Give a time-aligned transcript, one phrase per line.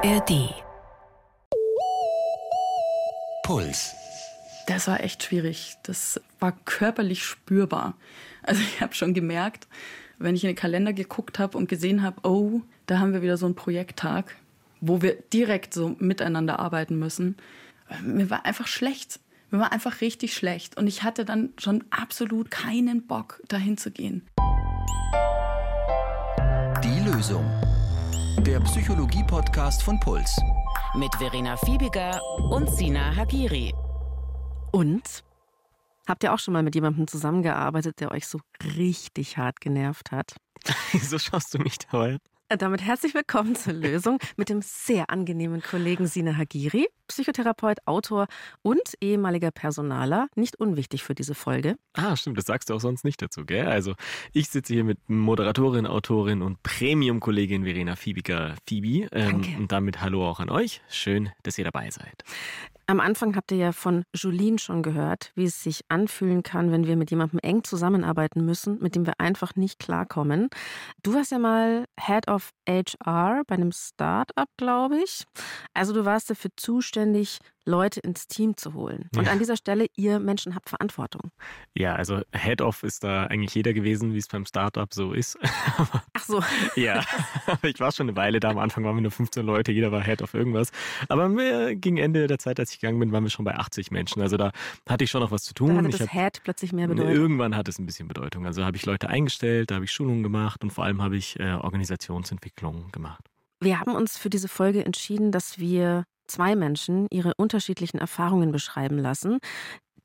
[0.00, 0.54] ARD.
[3.42, 3.96] Puls.
[4.68, 5.74] Das war echt schwierig.
[5.82, 7.94] Das war körperlich spürbar.
[8.44, 9.66] Also ich habe schon gemerkt,
[10.18, 13.36] wenn ich in den Kalender geguckt habe und gesehen habe, oh, da haben wir wieder
[13.36, 14.36] so einen Projekttag,
[14.80, 17.36] wo wir direkt so miteinander arbeiten müssen.
[18.00, 19.18] Mir war einfach schlecht.
[19.50, 20.76] Mir war einfach richtig schlecht.
[20.76, 24.28] Und ich hatte dann schon absolut keinen Bock, dahin zu gehen.
[26.84, 27.44] Die Lösung.
[28.42, 30.40] Der Psychologie-Podcast von Puls.
[30.94, 32.20] Mit Verena Fiebiger
[32.50, 33.74] und Sina Hagiri.
[34.70, 35.24] Und?
[36.06, 38.38] Habt ihr auch schon mal mit jemandem zusammengearbeitet, der euch so
[38.76, 40.36] richtig hart genervt hat?
[40.92, 42.16] Wieso schaust du mich da
[42.56, 48.26] Damit herzlich willkommen zur Lösung mit dem sehr angenehmen Kollegen Sina Hagiri, Psychotherapeut, Autor
[48.62, 50.28] und ehemaliger Personaler.
[50.34, 51.76] Nicht unwichtig für diese Folge.
[51.92, 53.66] Ah, stimmt, das sagst du auch sonst nicht dazu, gell?
[53.66, 53.92] Also,
[54.32, 59.08] ich sitze hier mit Moderatorin, Autorin und Premium-Kollegin Verena Fiebiger Phoebe.
[59.12, 60.80] Ähm, und damit Hallo auch an euch.
[60.88, 62.24] Schön, dass ihr dabei seid.
[62.90, 66.86] Am Anfang habt ihr ja von Julien schon gehört, wie es sich anfühlen kann, wenn
[66.86, 70.48] wir mit jemandem eng zusammenarbeiten müssen, mit dem wir einfach nicht klarkommen.
[71.02, 75.24] Du warst ja mal Head of HR bei einem Start-up, glaube ich.
[75.74, 79.08] Also du warst dafür zuständig, Leute ins Team zu holen.
[79.14, 79.32] Und ja.
[79.32, 81.30] an dieser Stelle, ihr Menschen habt Verantwortung.
[81.74, 85.38] Ja, also Head-Off ist da eigentlich jeder gewesen, wie es beim Startup so ist.
[86.14, 86.42] Ach so.
[86.76, 87.04] ja,
[87.62, 88.50] ich war schon eine Weile da.
[88.50, 90.72] Am Anfang waren wir nur 15 Leute, jeder war Head of irgendwas.
[91.08, 91.28] Aber
[91.74, 94.22] gegen Ende der Zeit, als ich gegangen bin, waren wir schon bei 80 Menschen.
[94.22, 94.50] Also da
[94.88, 95.68] hatte ich schon noch was zu tun.
[95.68, 97.12] Da hatte das hab, Head plötzlich mehr Bedeutung.
[97.12, 98.46] Irgendwann hat es ein bisschen Bedeutung.
[98.46, 101.38] Also habe ich Leute eingestellt, da habe ich Schulungen gemacht und vor allem habe ich
[101.38, 103.24] äh, Organisationsentwicklung gemacht.
[103.60, 108.98] Wir haben uns für diese Folge entschieden, dass wir zwei Menschen ihre unterschiedlichen Erfahrungen beschreiben
[108.98, 109.38] lassen.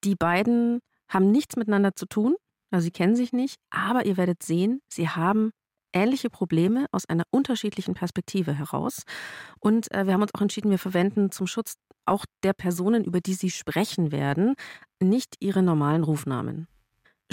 [0.03, 2.35] Die beiden haben nichts miteinander zu tun,
[2.71, 5.51] also sie kennen sich nicht, aber ihr werdet sehen, sie haben
[5.93, 9.03] ähnliche Probleme aus einer unterschiedlichen Perspektive heraus.
[9.59, 13.21] Und äh, wir haben uns auch entschieden, wir verwenden zum Schutz auch der Personen, über
[13.21, 14.55] die sie sprechen werden,
[14.99, 16.67] nicht ihre normalen Rufnamen.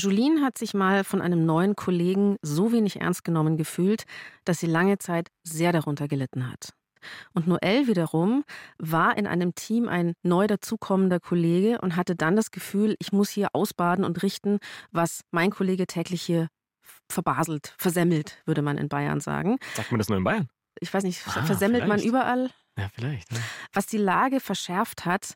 [0.02, 4.04] Julien hat sich mal von einem neuen Kollegen so wenig ernst genommen gefühlt,
[4.44, 6.70] dass sie lange Zeit sehr darunter gelitten hat.
[7.32, 8.44] Und Noel wiederum
[8.78, 13.30] war in einem Team ein neu dazukommender Kollege und hatte dann das Gefühl, ich muss
[13.30, 14.58] hier ausbaden und richten,
[14.90, 16.48] was mein Kollege täglich hier
[17.10, 19.58] verbaselt, versemmelt, würde man in Bayern sagen.
[19.74, 20.48] Sagt man das nur in Bayern?
[20.80, 22.02] Ich weiß nicht, ah, versemmelt vielleicht.
[22.02, 22.50] man überall?
[22.78, 23.32] Ja, vielleicht.
[23.32, 23.38] Ja.
[23.72, 25.34] Was die Lage verschärft hat,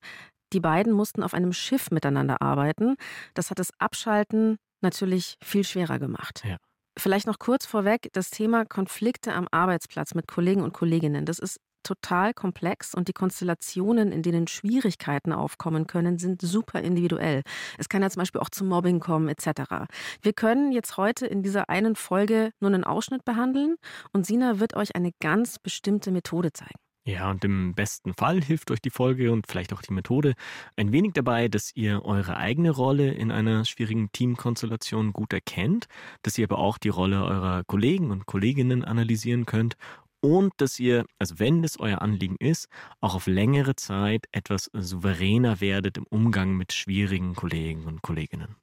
[0.55, 2.97] die beiden mussten auf einem Schiff miteinander arbeiten.
[3.35, 6.43] Das hat das Abschalten natürlich viel schwerer gemacht.
[6.45, 6.57] Ja.
[6.97, 11.59] Vielleicht noch kurz vorweg, das Thema Konflikte am Arbeitsplatz mit Kollegen und Kolleginnen, das ist
[11.83, 17.43] total komplex und die Konstellationen, in denen Schwierigkeiten aufkommen können, sind super individuell.
[17.79, 19.87] Es kann ja zum Beispiel auch zu Mobbing kommen etc.
[20.23, 23.77] Wir können jetzt heute in dieser einen Folge nur einen Ausschnitt behandeln
[24.13, 26.79] und Sina wird euch eine ganz bestimmte Methode zeigen.
[27.07, 30.35] Ja, und im besten Fall hilft euch die Folge und vielleicht auch die Methode
[30.77, 35.87] ein wenig dabei, dass ihr eure eigene Rolle in einer schwierigen Teamkonstellation gut erkennt,
[36.23, 39.77] dass ihr aber auch die Rolle eurer Kollegen und Kolleginnen analysieren könnt
[40.21, 42.69] und dass ihr, also wenn es euer Anliegen ist,
[43.03, 48.57] auch auf längere Zeit etwas souveräner werdet im Umgang mit schwierigen Kollegen und Kolleginnen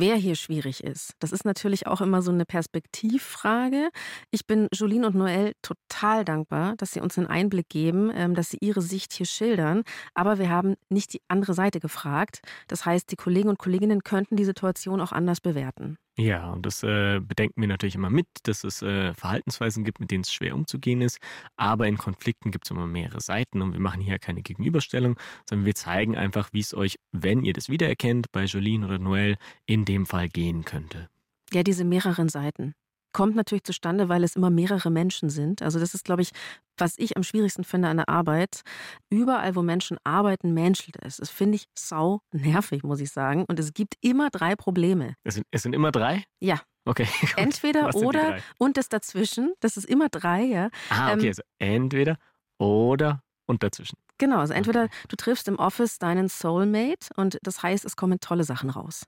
[0.00, 1.12] wer hier schwierig ist.
[1.18, 3.90] Das ist natürlich auch immer so eine Perspektivfrage.
[4.30, 8.50] Ich bin Jolene und Noel total dankbar, dass sie uns einen Einblick geben, ähm, dass
[8.50, 9.82] sie ihre Sicht hier schildern.
[10.14, 12.40] Aber wir haben nicht die andere Seite gefragt.
[12.68, 15.98] Das heißt, die Kollegen und Kolleginnen könnten die Situation auch anders bewerten.
[16.18, 20.10] Ja, und das äh, bedenken wir natürlich immer mit, dass es äh, Verhaltensweisen gibt, mit
[20.10, 21.18] denen es schwer umzugehen ist.
[21.56, 25.18] Aber in Konflikten gibt es immer mehrere Seiten und wir machen hier keine Gegenüberstellung,
[25.48, 29.36] sondern wir zeigen einfach, wie es euch, wenn ihr das wiedererkennt, bei Jolene oder Noel
[29.66, 31.10] in dem Fall gehen könnte.
[31.52, 32.74] Ja, diese mehreren Seiten
[33.16, 35.62] kommt natürlich zustande, weil es immer mehrere Menschen sind.
[35.62, 36.32] Also das ist, glaube ich,
[36.76, 38.60] was ich am schwierigsten finde an der Arbeit.
[39.08, 41.16] Überall, wo Menschen arbeiten, menschelt es.
[41.16, 43.46] Das finde ich sau nervig, muss ich sagen.
[43.48, 45.14] Und es gibt immer drei Probleme.
[45.24, 46.24] Es sind, es sind immer drei?
[46.40, 46.60] Ja.
[46.84, 47.06] Okay.
[47.22, 47.32] Gut.
[47.38, 49.54] Entweder oder und das dazwischen.
[49.60, 50.68] Das ist immer drei, ja.
[50.90, 51.22] Ah, okay.
[51.22, 52.18] Ähm, also entweder
[52.58, 53.96] oder und dazwischen.
[54.18, 58.44] Genau, also entweder du triffst im Office deinen Soulmate und das heißt, es kommen tolle
[58.44, 59.04] Sachen raus.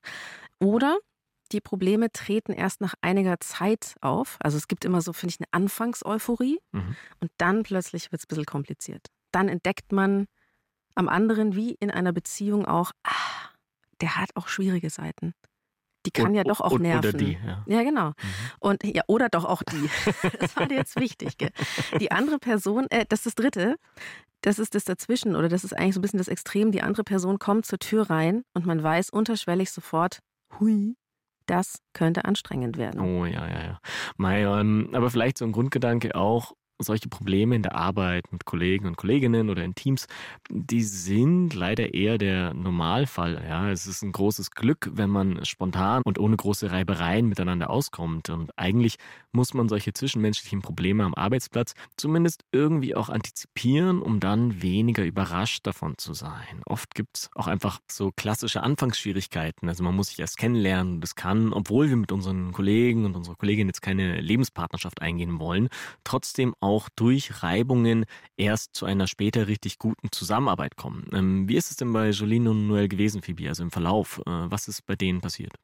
[0.60, 0.96] Oder
[1.52, 4.36] die Probleme treten erst nach einiger Zeit auf.
[4.40, 6.96] Also es gibt immer so, finde ich, eine Anfangseuphorie mhm.
[7.20, 9.06] und dann plötzlich wird es ein bisschen kompliziert.
[9.32, 10.26] Dann entdeckt man
[10.94, 13.48] am anderen wie in einer Beziehung auch, ah,
[14.00, 15.34] der hat auch schwierige Seiten.
[16.06, 17.08] Die kann und, ja doch auch nerven.
[17.08, 17.64] Oder die, ja.
[17.66, 18.08] ja genau.
[18.08, 18.14] Mhm.
[18.60, 19.90] Und ja, oder doch auch die.
[20.40, 21.38] das war dir jetzt wichtig.
[21.38, 21.50] Gell?
[22.00, 23.76] Die andere Person, äh, das ist das Dritte,
[24.42, 26.72] das ist das dazwischen oder das ist eigentlich so ein bisschen das Extrem.
[26.72, 30.20] Die andere Person kommt zur Tür rein und man weiß unterschwellig sofort,
[30.58, 30.96] hui,
[31.50, 33.00] das könnte anstrengend werden.
[33.00, 33.80] Oh ja, ja, ja.
[34.16, 38.86] Mai, ähm, aber vielleicht so ein Grundgedanke auch, solche Probleme in der Arbeit mit Kollegen
[38.86, 40.06] und Kolleginnen oder in Teams,
[40.50, 43.42] die sind leider eher der Normalfall.
[43.48, 48.30] Ja, es ist ein großes Glück, wenn man spontan und ohne große Reibereien miteinander auskommt.
[48.30, 48.96] Und eigentlich
[49.32, 55.66] muss man solche zwischenmenschlichen Probleme am Arbeitsplatz zumindest irgendwie auch antizipieren, um dann weniger überrascht
[55.66, 56.62] davon zu sein.
[56.64, 59.68] Oft gibt es auch einfach so klassische Anfangsschwierigkeiten.
[59.68, 63.36] Also man muss sich erst kennenlernen das kann, obwohl wir mit unseren Kollegen und unserer
[63.36, 65.68] Kollegin jetzt keine Lebenspartnerschaft eingehen wollen,
[66.04, 68.04] trotzdem auch durch Reibungen
[68.36, 71.08] erst zu einer später richtig guten Zusammenarbeit kommen.
[71.12, 74.18] Ähm, wie ist es denn bei Jolene und Noel gewesen, Phoebe, also im Verlauf?
[74.18, 75.54] Äh, was ist bei denen passiert?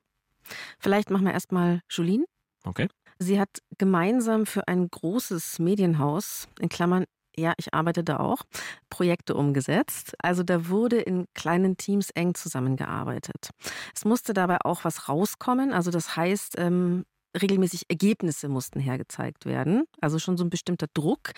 [0.78, 2.24] Vielleicht machen wir erstmal Jolene.
[2.64, 2.88] Okay.
[3.18, 7.04] Sie hat gemeinsam für ein großes Medienhaus, in Klammern,
[7.36, 8.42] ja, ich arbeite da auch,
[8.90, 10.14] Projekte umgesetzt.
[10.18, 13.50] Also da wurde in kleinen Teams eng zusammengearbeitet.
[13.94, 15.72] Es musste dabei auch was rauskommen.
[15.72, 17.04] Also das heißt, ähm,
[17.40, 19.84] regelmäßig Ergebnisse mussten hergezeigt werden.
[20.00, 21.32] Also schon so ein bestimmter Druck.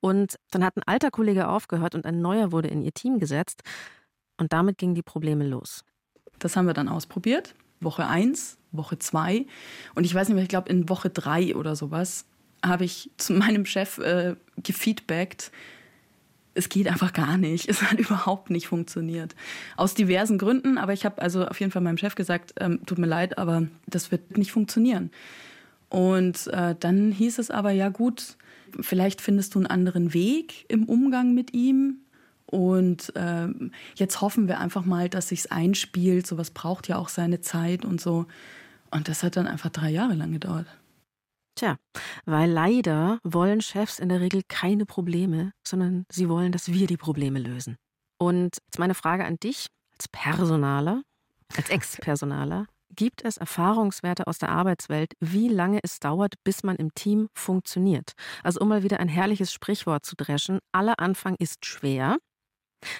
[0.00, 3.62] Und dann hat ein alter Kollege aufgehört und ein neuer wurde in ihr Team gesetzt.
[4.38, 5.84] Und damit gingen die Probleme los.
[6.38, 7.54] Das haben wir dann ausprobiert.
[7.80, 9.46] Woche eins, Woche zwei.
[9.94, 12.26] Und ich weiß nicht mehr, ich glaube in Woche drei oder sowas
[12.64, 15.50] habe ich zu meinem Chef äh, gefeedbackt,
[16.54, 17.68] es geht einfach gar nicht.
[17.68, 19.34] Es hat überhaupt nicht funktioniert.
[19.76, 22.98] Aus diversen Gründen, aber ich habe also auf jeden Fall meinem Chef gesagt, ähm, tut
[22.98, 25.10] mir leid, aber das wird nicht funktionieren.
[25.88, 28.36] Und äh, dann hieß es aber, ja gut,
[28.80, 31.98] vielleicht findest du einen anderen Weg im Umgang mit ihm.
[32.46, 33.48] Und äh,
[33.94, 36.26] jetzt hoffen wir einfach mal, dass sich's einspielt.
[36.26, 38.26] Sowas braucht ja auch seine Zeit und so.
[38.90, 40.66] Und das hat dann einfach drei Jahre lang gedauert.
[41.60, 41.76] Tja,
[42.24, 46.96] weil leider wollen Chefs in der Regel keine Probleme, sondern sie wollen, dass wir die
[46.96, 47.76] Probleme lösen.
[48.16, 51.02] Und jetzt meine Frage an dich als Personaler,
[51.54, 52.64] als Ex-Personaler.
[52.96, 58.12] Gibt es Erfahrungswerte aus der Arbeitswelt, wie lange es dauert, bis man im Team funktioniert?
[58.42, 62.16] Also um mal wieder ein herrliches Sprichwort zu dreschen, aller Anfang ist schwer,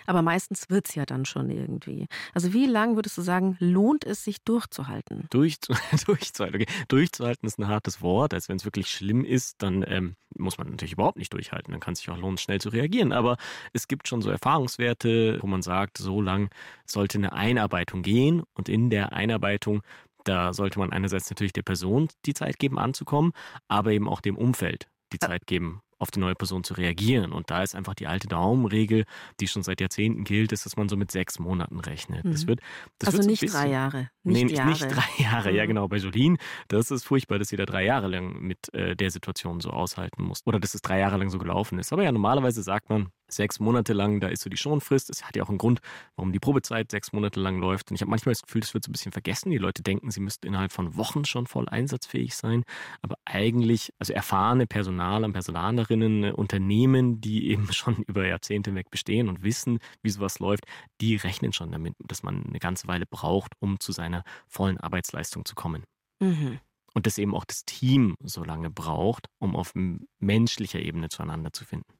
[0.06, 2.06] aber meistens wird es ja dann schon irgendwie.
[2.34, 5.26] Also wie lange würdest du sagen, lohnt es sich durchzuhalten?
[5.30, 5.74] Durchzu
[6.06, 6.62] durchzuhalten.
[6.62, 6.72] Okay.
[6.88, 8.34] Durchzuhalten ist ein hartes Wort.
[8.34, 11.72] Also wenn es wirklich schlimm ist, dann ähm, muss man natürlich überhaupt nicht durchhalten.
[11.72, 13.12] Dann kann es sich auch lohnen, schnell zu reagieren.
[13.12, 13.36] Aber
[13.72, 16.50] es gibt schon so Erfahrungswerte, wo man sagt, so lang
[16.86, 18.42] sollte eine Einarbeitung gehen.
[18.54, 19.82] Und in der Einarbeitung
[20.24, 23.32] da sollte man einerseits natürlich der Person die Zeit geben, anzukommen,
[23.68, 27.32] aber eben auch dem Umfeld die Zeit geben, auf die neue Person zu reagieren.
[27.32, 29.04] Und da ist einfach die alte Daumenregel,
[29.38, 32.24] die schon seit Jahrzehnten gilt, ist, dass man so mit sechs Monaten rechnet.
[32.24, 32.32] Mhm.
[32.32, 32.60] Das wird,
[32.98, 34.10] das also wird so nicht bisschen, drei Jahre.
[34.22, 34.70] Nicht nee, nicht, Jahre.
[34.70, 35.50] nicht drei Jahre.
[35.50, 35.56] Mhm.
[35.56, 35.88] Ja, genau.
[35.88, 36.38] Bei Jolien,
[36.68, 40.22] das ist furchtbar, dass sie da drei Jahre lang mit äh, der Situation so aushalten
[40.24, 40.40] muss.
[40.46, 41.92] Oder dass es drei Jahre lang so gelaufen ist.
[41.92, 45.10] Aber ja, normalerweise sagt man, sechs Monate lang, da ist so die Schonfrist.
[45.10, 45.80] Es hat ja auch einen Grund,
[46.16, 47.90] warum die Probezeit sechs Monate lang läuft.
[47.90, 49.50] Und ich habe manchmal das Gefühl, das wird so ein bisschen vergessen.
[49.50, 52.64] Die Leute denken, sie müssten innerhalb von Wochen schon voll einsatzfähig sein.
[53.02, 58.90] Aber eigentlich, also erfahrene Personaler und Personalerinnen, äh, Unternehmen, die eben schon über Jahrzehnte weg
[58.90, 60.64] bestehen und wissen, wie sowas läuft,
[61.00, 65.44] die rechnen schon damit, dass man eine ganze Weile braucht, um zu seiner vollen Arbeitsleistung
[65.44, 65.84] zu kommen.
[66.20, 66.60] Mhm.
[66.92, 69.72] Und dass eben auch das Team so lange braucht, um auf
[70.18, 71.99] menschlicher Ebene zueinander zu finden.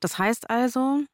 [0.00, 1.04] Das heißt also,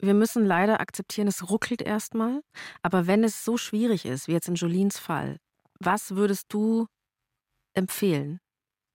[0.00, 2.42] wir müssen leider akzeptieren, es ruckelt erstmal.
[2.82, 5.38] Aber wenn es so schwierig ist, wie jetzt in Jolines Fall,
[5.78, 6.86] was würdest du
[7.74, 8.40] empfehlen?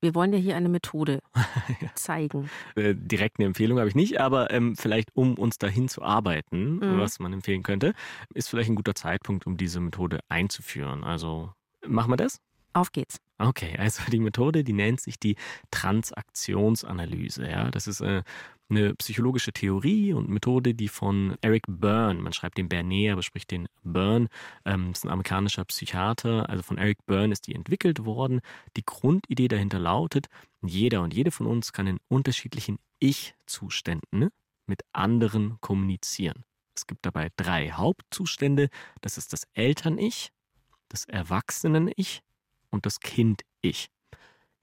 [0.01, 1.21] Wir wollen ja hier eine Methode
[1.95, 2.49] zeigen.
[2.75, 6.75] Äh, direkt eine Empfehlung habe ich nicht, aber ähm, vielleicht um uns dahin zu arbeiten,
[6.75, 6.99] mhm.
[6.99, 7.93] was man empfehlen könnte,
[8.33, 11.03] ist vielleicht ein guter Zeitpunkt, um diese Methode einzuführen.
[11.03, 11.51] Also
[11.85, 12.39] machen wir das?
[12.73, 13.19] Auf geht's.
[13.39, 15.35] Okay, also die Methode, die nennt sich die
[15.69, 17.47] Transaktionsanalyse.
[17.47, 18.23] Ja, das ist äh,
[18.69, 23.51] eine psychologische Theorie und Methode, die von Eric Byrne, man schreibt den Bernet, aber spricht
[23.51, 24.27] den Byrne,
[24.65, 26.49] ähm, ist ein amerikanischer Psychiater.
[26.49, 28.41] Also von Eric Byrne ist die entwickelt worden.
[28.75, 30.27] Die Grundidee dahinter lautet:
[30.63, 34.29] Jeder und jede von uns kann in unterschiedlichen Ich-Zuständen
[34.65, 36.43] mit anderen kommunizieren.
[36.75, 38.69] Es gibt dabei drei Hauptzustände.
[39.01, 40.31] Das ist das Eltern-Ich,
[40.89, 42.21] das Erwachsenen-Ich
[42.77, 43.89] und das Kind-Ich.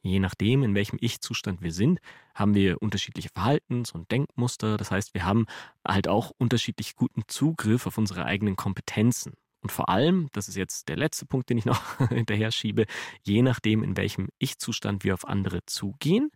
[0.03, 1.99] Je nachdem, in welchem Ich-Zustand wir sind,
[2.35, 4.77] haben wir unterschiedliche Verhaltens- und Denkmuster.
[4.77, 5.47] Das heißt, wir haben
[5.87, 9.33] halt auch unterschiedlich guten Zugriff auf unsere eigenen Kompetenzen.
[9.63, 12.85] Und vor allem, das ist jetzt der letzte Punkt, den ich noch hinterher schiebe,
[13.23, 16.31] je nachdem, in welchem Ich-Zustand wir auf andere zugehen,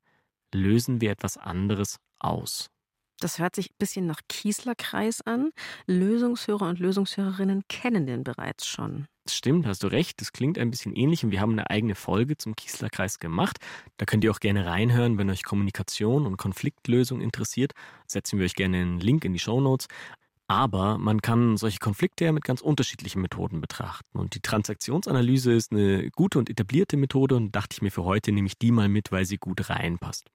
[0.52, 2.70] lösen wir etwas anderes aus.
[3.20, 5.50] Das hört sich ein bisschen nach Kiesler-Kreis an.
[5.86, 9.08] Lösungshörer und Lösungshörerinnen kennen den bereits schon.
[9.34, 10.20] Stimmt, hast du recht.
[10.20, 13.58] Das klingt ein bisschen ähnlich und wir haben eine eigene Folge zum Kiesler-Kreis gemacht.
[13.96, 17.72] Da könnt ihr auch gerne reinhören, wenn euch Kommunikation und Konfliktlösung interessiert.
[18.06, 19.88] Setzen wir euch gerne einen Link in die Show Notes.
[20.48, 24.18] Aber man kann solche Konflikte ja mit ganz unterschiedlichen Methoden betrachten.
[24.18, 28.32] Und die Transaktionsanalyse ist eine gute und etablierte Methode und dachte ich mir für heute
[28.32, 30.30] nehme ich die mal mit, weil sie gut reinpasst.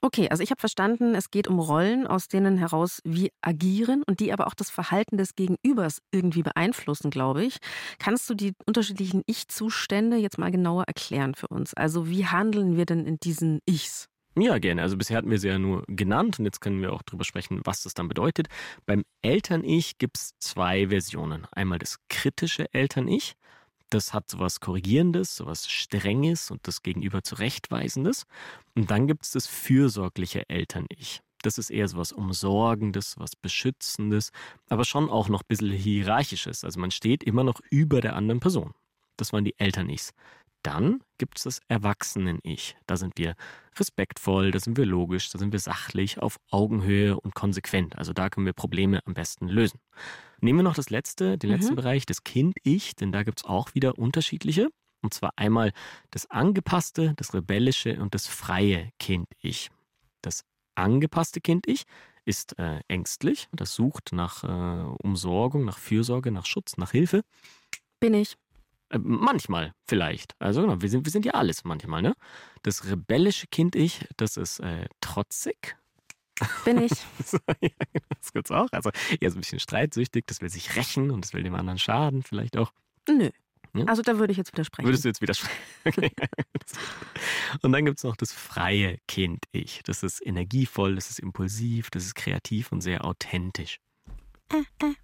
[0.00, 4.20] Okay, also ich habe verstanden, es geht um Rollen, aus denen heraus wir agieren und
[4.20, 7.56] die aber auch das Verhalten des Gegenübers irgendwie beeinflussen, glaube ich.
[7.98, 11.74] Kannst du die unterschiedlichen Ich-Zustände jetzt mal genauer erklären für uns?
[11.74, 14.08] Also wie handeln wir denn in diesen Ichs?
[14.34, 14.80] Ja, gerne.
[14.80, 17.60] Also bisher hatten wir sie ja nur genannt und jetzt können wir auch darüber sprechen,
[17.64, 18.48] was das dann bedeutet.
[18.86, 21.46] Beim Eltern-Ich gibt es zwei Versionen.
[21.52, 23.34] Einmal das kritische Eltern-Ich.
[23.92, 28.24] Das hat sowas Korrigierendes, sowas Strenges und das Gegenüber Zurechtweisendes.
[28.74, 31.20] Und dann gibt es das fürsorgliche Eltern-Ich.
[31.42, 34.32] Das ist eher sowas Umsorgendes, was Beschützendes,
[34.70, 36.64] aber schon auch noch ein bisschen Hierarchisches.
[36.64, 38.72] Also man steht immer noch über der anderen Person.
[39.18, 40.14] Das waren die Eltern-Ichs.
[40.62, 42.76] Dann gibt es das Erwachsenen-Ich.
[42.86, 43.34] Da sind wir
[43.78, 47.96] respektvoll, da sind wir logisch, da sind wir sachlich, auf Augenhöhe und konsequent.
[47.98, 49.80] Also da können wir Probleme am besten lösen.
[50.40, 51.76] Nehmen wir noch das letzte, den letzten Mhm.
[51.76, 54.68] Bereich, das Kind-Ich, denn da gibt es auch wieder unterschiedliche.
[55.02, 55.72] Und zwar einmal
[56.12, 59.68] das angepasste, das rebellische und das freie Kind-Ich.
[60.20, 60.44] Das
[60.76, 61.84] angepasste Kind-Ich
[62.24, 67.22] ist äh, ängstlich, das sucht nach äh, Umsorgung, nach Fürsorge, nach Schutz, nach Hilfe.
[67.98, 68.36] Bin ich.
[68.92, 70.34] Äh, Manchmal vielleicht.
[70.38, 72.14] Also genau, wir sind, wir sind ja alles manchmal, ne?
[72.62, 75.76] Das rebellische Kind-Ich, das ist äh, trotzig.
[76.64, 76.92] Bin ich.
[77.24, 78.68] So, ja, genau, das gibt's auch.
[78.72, 81.78] Also eher so ein bisschen streitsüchtig, das will sich rächen und das will dem anderen
[81.78, 82.72] schaden, vielleicht auch.
[83.08, 83.30] Nö.
[83.74, 83.84] Ja?
[83.86, 84.86] Also da würde ich jetzt widersprechen.
[84.86, 85.58] Würdest du jetzt widersprechen?
[85.84, 86.12] Okay.
[87.62, 89.80] Und dann gibt es noch das freie Kind-Ich.
[89.82, 93.78] Das ist energievoll, das ist impulsiv, das ist kreativ und sehr authentisch.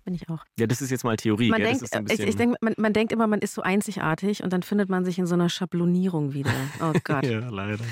[0.05, 0.45] Bin ich auch.
[0.59, 1.51] Ja, das ist jetzt mal Theorie.
[1.51, 4.53] Man denkt, ein ich, ich denk, man, man denkt immer, man ist so einzigartig und
[4.53, 6.53] dann findet man sich in so einer Schablonierung wieder.
[6.81, 7.25] Oh Gott.
[7.25, 7.85] ja, leider.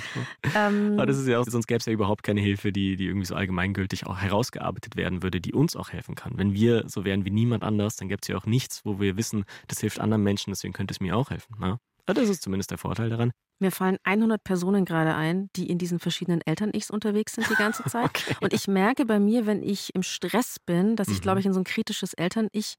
[0.54, 3.06] ähm, Aber das ist ja auch, sonst gäbe es ja überhaupt keine Hilfe, die, die
[3.06, 6.36] irgendwie so allgemeingültig auch herausgearbeitet werden würde, die uns auch helfen kann.
[6.36, 9.16] Wenn wir so wären wie niemand anders, dann gäbe es ja auch nichts, wo wir
[9.16, 11.56] wissen, das hilft anderen Menschen, deswegen könnte es mir auch helfen.
[11.58, 11.78] Ne?
[12.06, 13.32] Also das ist zumindest der Vorteil daran.
[13.58, 17.82] mir fallen 100 Personen gerade ein, die in diesen verschiedenen Eltern-Ichs unterwegs sind die ganze
[17.88, 18.04] Zeit.
[18.06, 18.36] Okay.
[18.40, 21.22] Und ich merke bei mir, wenn ich im Stress bin, dass ich, Mhm.
[21.22, 22.76] glaube ich, in so ein kritisches Eltern-Ich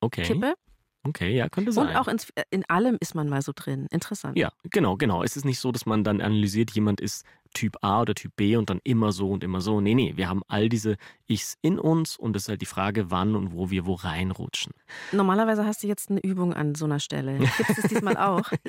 [0.00, 0.22] Okay.
[0.22, 0.54] kippe.
[1.04, 1.88] Okay, ja, könnte sein.
[1.88, 3.86] Und auch ins, äh, in allem ist man mal so drin.
[3.90, 4.36] Interessant.
[4.38, 5.22] Ja, genau, genau.
[5.22, 8.56] Es ist nicht so, dass man dann analysiert, jemand ist Typ A oder Typ B
[8.56, 9.80] und dann immer so und immer so.
[9.80, 13.10] Nee, nee, wir haben all diese Ichs in uns und es ist halt die Frage,
[13.10, 14.72] wann und wo wir wo reinrutschen.
[15.10, 17.38] Normalerweise hast du jetzt eine Übung an so einer Stelle.
[17.38, 18.50] Gibt es diesmal auch?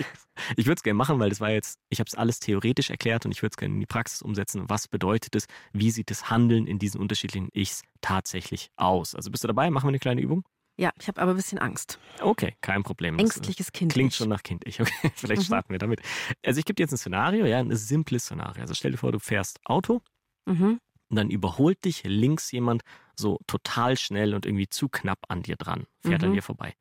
[0.58, 3.26] Ich würde es gerne machen, weil das war jetzt, ich habe es alles theoretisch erklärt
[3.26, 4.64] und ich würde es gerne in die Praxis umsetzen.
[4.68, 5.46] Was bedeutet es?
[5.72, 9.16] Wie sieht das Handeln in diesen unterschiedlichen Ichs tatsächlich aus?
[9.16, 9.70] Also bist du dabei?
[9.70, 10.44] Machen wir eine kleine Übung?
[10.78, 12.00] Ja, ich habe aber ein bisschen Angst.
[12.20, 13.18] Okay, kein Problem.
[13.18, 13.92] Äh, Ängstliches Kind.
[13.94, 14.66] Klingt schon nach Kind.
[14.68, 15.46] Ich, okay, vielleicht Mhm.
[15.46, 16.02] starten wir damit.
[16.44, 18.62] Also ich gebe dir jetzt ein Szenario, ja, ein simples Szenario.
[18.62, 20.02] Also stell dir vor, du fährst Auto
[20.46, 20.80] Mhm.
[21.10, 22.82] und dann überholt dich links jemand
[23.16, 26.34] so total schnell und irgendwie zu knapp an dir dran, fährt an Mhm.
[26.36, 26.74] dir vorbei.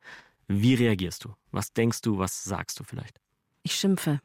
[0.47, 1.35] Wie reagierst du?
[1.51, 2.17] Was denkst du?
[2.17, 3.19] Was sagst du vielleicht?
[3.61, 4.21] Ich schimpfe.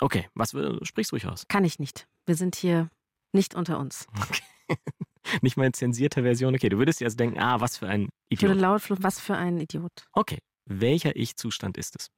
[0.00, 1.46] Okay, was äh, sprichst ruhig aus?
[1.46, 2.08] Kann ich nicht.
[2.24, 2.88] Wir sind hier
[3.32, 4.06] nicht unter uns.
[5.42, 6.54] Nicht mal in zensierter Version.
[6.54, 8.62] Okay, du würdest dir also denken, ah, was für ein Ich würde Idiot.
[8.62, 9.92] laut, was für ein Idiot.
[10.12, 12.08] Okay, welcher Ich-Zustand ist es?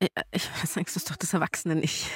[0.00, 2.06] Ich, ich was sagst du ist doch das Erwachsene nicht.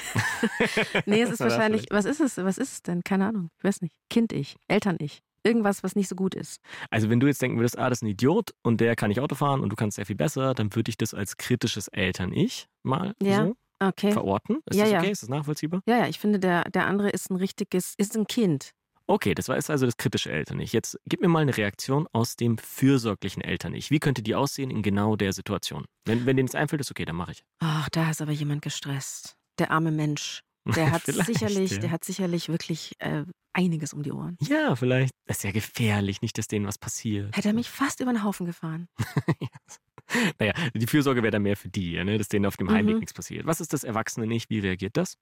[1.05, 2.37] nee, es ist Ja, wahrscheinlich, was ist es?
[2.37, 3.01] Was ist es denn?
[3.03, 3.49] Keine Ahnung.
[3.59, 3.95] Ich weiß nicht.
[4.09, 5.19] Kind-Ich, Eltern-Ich.
[5.43, 6.59] Irgendwas, was nicht so gut ist.
[6.89, 9.19] Also wenn du jetzt denken würdest, ah, das ist ein Idiot und der kann nicht
[9.19, 12.65] Auto fahren und du kannst sehr viel besser, dann würde ich das als kritisches Eltern-Ich
[12.83, 13.45] mal Ja.
[13.45, 14.11] so Okay.
[14.11, 14.59] verorten.
[14.65, 14.99] Ist Ja, das ja.
[14.99, 15.11] okay?
[15.11, 15.81] Ist das nachvollziehbar?
[15.87, 18.71] Ja, ja, ich finde, der, der andere ist ein richtiges, ist ein Kind.
[19.07, 20.73] Okay, das war ist also das kritische Eltern-Ich.
[20.73, 23.91] Jetzt gib mir mal eine Reaktion aus dem fürsorglichen Eltern-Ich.
[23.91, 25.85] Wie könnte die aussehen in genau der Situation?
[26.05, 27.43] Wenn, wenn dir nichts einfällt, ist okay, dann mache ich.
[27.59, 29.35] Ach, da ist aber jemand gestresst.
[29.59, 30.41] Der arme Mensch.
[30.75, 31.77] Der hat sicherlich, ja.
[31.77, 34.37] der hat sicherlich wirklich äh, einiges um die Ohren.
[34.41, 35.13] Ja, vielleicht.
[35.27, 37.37] Das ist ja gefährlich, nicht, dass denen was passiert.
[37.37, 38.87] Hätte er mich fast über den Haufen gefahren.
[40.39, 42.19] Naja, die Fürsorge wäre dann mehr für die, ne?
[42.19, 42.99] dass denen auf dem Heimweg Mhm.
[42.99, 43.47] nichts passiert.
[43.47, 44.51] Was ist das Erwachsene-Ich?
[44.51, 45.17] Wie reagiert das?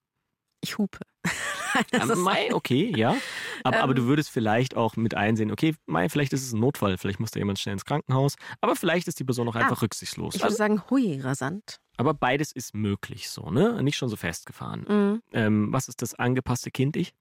[0.63, 0.99] Ich hupe.
[2.15, 3.15] Mai, okay, ja.
[3.63, 3.95] Aber, aber Ähm.
[3.97, 7.31] du würdest vielleicht auch mit einsehen, okay, Mai, vielleicht ist es ein Notfall, vielleicht muss
[7.31, 10.35] da jemand schnell ins Krankenhaus, aber vielleicht ist die Person auch einfach rücksichtslos.
[10.35, 11.79] Ah, Ich würde Also, sagen, hui, rasant.
[11.97, 13.83] aber beides ist möglich so, ne?
[13.83, 14.85] Nicht schon so festgefahren.
[14.87, 15.21] Mhm.
[15.33, 17.13] Ähm, was ist das angepasste Kind-Ich?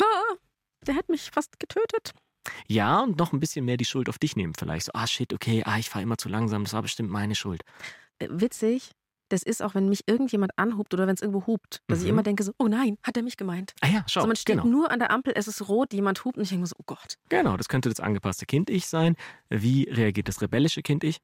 [0.00, 0.04] Ah,
[0.86, 2.12] der hat mich fast getötet.
[2.68, 4.86] Ja, und noch ein bisschen mehr die Schuld auf dich nehmen vielleicht.
[4.86, 7.62] So, ah shit, okay, ah, ich fahre immer zu langsam, das war bestimmt meine Schuld.
[8.20, 8.92] Äh, witzig,
[9.28, 12.10] das ist auch, wenn mich irgendjemand anhupt oder wenn es irgendwo hupt, dass ich Mhm.
[12.10, 13.74] immer denke so, oh nein, hat er mich gemeint.
[13.80, 14.66] Ah ja, schau, so, man steht genau.
[14.68, 16.84] nur an der Ampel, es ist rot, jemand hupt und ich denke mir so, oh
[16.86, 17.16] Gott.
[17.28, 19.16] Genau, das könnte das angepasste Kind-Ich sein.
[19.48, 21.18] Wie reagiert das rebellische Kind-Ich?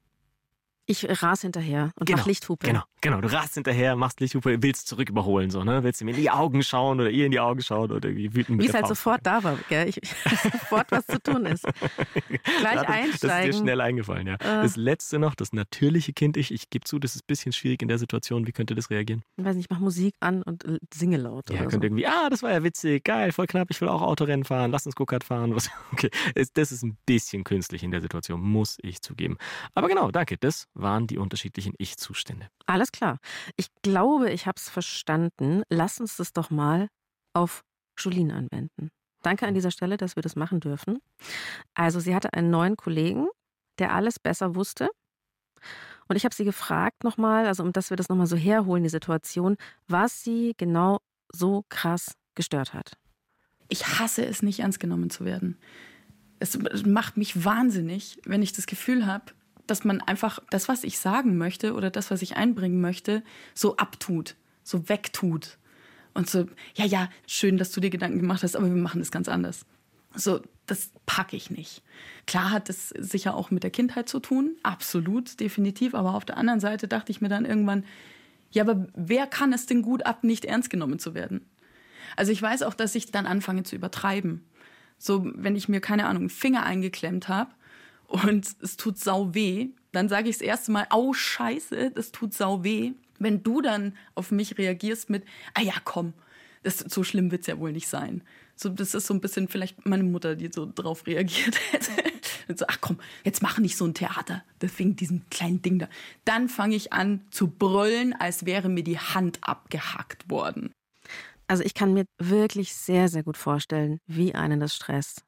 [0.85, 2.67] Ich ras hinterher und Genau, mach Lichthupe.
[2.67, 3.21] Genau, genau.
[3.21, 5.81] Du rast hinterher, machst Lichthupe, willst zurück überholen, so, ne?
[5.83, 8.57] Willst ihm in die Augen schauen oder ihr in die Augen schauen oder irgendwie wütend
[8.57, 9.01] mit Wie es halt Faust.
[9.01, 9.87] sofort da war, gell?
[9.87, 10.01] Ich,
[10.43, 11.63] sofort was zu tun ist.
[11.63, 13.51] Gleich das, Das ist einsteigen.
[13.51, 14.33] dir schnell eingefallen, ja.
[14.35, 14.37] Äh.
[14.63, 17.81] Das letzte noch, das natürliche Kind, ich, ich gebe zu, das ist ein bisschen schwierig
[17.81, 18.45] in der Situation.
[18.47, 19.23] Wie könnte das reagieren?
[19.37, 21.49] Ich weiß nicht, ich mach Musik an und singe laut.
[21.49, 21.83] Ja, könnte so.
[21.83, 24.85] irgendwie, ah, das war ja witzig, geil, voll knapp, ich will auch Autorennen fahren, lass
[24.85, 25.55] uns Go-Kart fahren.
[25.55, 26.09] Was, okay,
[26.55, 29.37] das ist ein bisschen künstlich in der Situation, muss ich zugeben.
[29.73, 32.47] Aber genau, danke, das waren die unterschiedlichen Ich-Zustände.
[32.65, 33.19] Alles klar.
[33.57, 35.63] Ich glaube, ich habe es verstanden.
[35.69, 36.87] Lass uns das doch mal
[37.33, 37.63] auf
[37.97, 38.89] Julien anwenden.
[39.21, 40.99] Danke an dieser Stelle, dass wir das machen dürfen.
[41.73, 43.27] Also, sie hatte einen neuen Kollegen,
[43.79, 44.89] der alles besser wusste.
[46.09, 48.89] Und ich habe sie gefragt nochmal, also um dass wir das nochmal so herholen, die
[48.89, 49.55] Situation,
[49.87, 50.99] was sie genau
[51.31, 52.97] so krass gestört hat.
[53.69, 55.57] Ich hasse es, nicht ernst genommen zu werden.
[56.39, 59.33] Es macht mich wahnsinnig, wenn ich das Gefühl habe,
[59.67, 63.77] dass man einfach das, was ich sagen möchte oder das, was ich einbringen möchte, so
[63.77, 65.57] abtut, so wegtut.
[66.13, 69.11] Und so, ja, ja, schön, dass du dir Gedanken gemacht hast, aber wir machen das
[69.11, 69.65] ganz anders.
[70.15, 71.81] So, das packe ich nicht.
[72.27, 75.95] Klar hat das sicher auch mit der Kindheit zu tun, absolut, definitiv.
[75.95, 77.83] Aber auf der anderen Seite dachte ich mir dann irgendwann,
[78.51, 81.45] ja, aber wer kann es denn gut ab, nicht ernst genommen zu werden?
[82.15, 84.45] Also ich weiß auch, dass ich dann anfange zu übertreiben.
[84.99, 87.51] So, wenn ich mir, keine Ahnung, einen Finger eingeklemmt habe
[88.07, 92.33] und es tut sau weh, dann sage ich das erste Mal, au scheiße, das tut
[92.33, 92.93] sau weh.
[93.19, 96.13] Wenn du dann auf mich reagierst mit, ah ja, komm,
[96.63, 98.23] das, so schlimm wird's ja wohl nicht sein.
[98.55, 101.91] So, das ist so ein bisschen vielleicht meine Mutter, die so drauf reagiert hätte.
[102.47, 105.79] Und so, ach komm, jetzt mach nicht so ein Theater, das wegen diesem kleinen Ding
[105.79, 105.87] da.
[106.25, 110.73] Dann fange ich an zu brüllen, als wäre mir die Hand abgehackt worden.
[111.47, 115.23] Also ich kann mir wirklich sehr, sehr gut vorstellen, wie einen das stresst.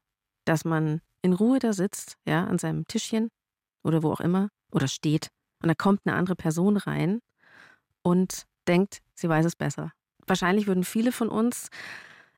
[0.46, 3.29] Dass man in Ruhe da sitzt, ja, an seinem Tischchen
[3.84, 5.29] oder wo auch immer, oder steht,
[5.62, 7.20] und da kommt eine andere Person rein
[8.03, 9.91] und denkt, sie weiß es besser.
[10.27, 11.70] Wahrscheinlich würden viele von uns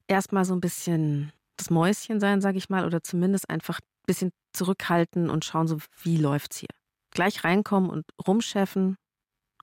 [0.07, 4.31] erstmal so ein bisschen das Mäuschen sein, sage ich mal, oder zumindest einfach ein bisschen
[4.53, 6.69] zurückhalten und schauen, so wie läuft's hier.
[7.11, 8.95] Gleich reinkommen und rumchefen.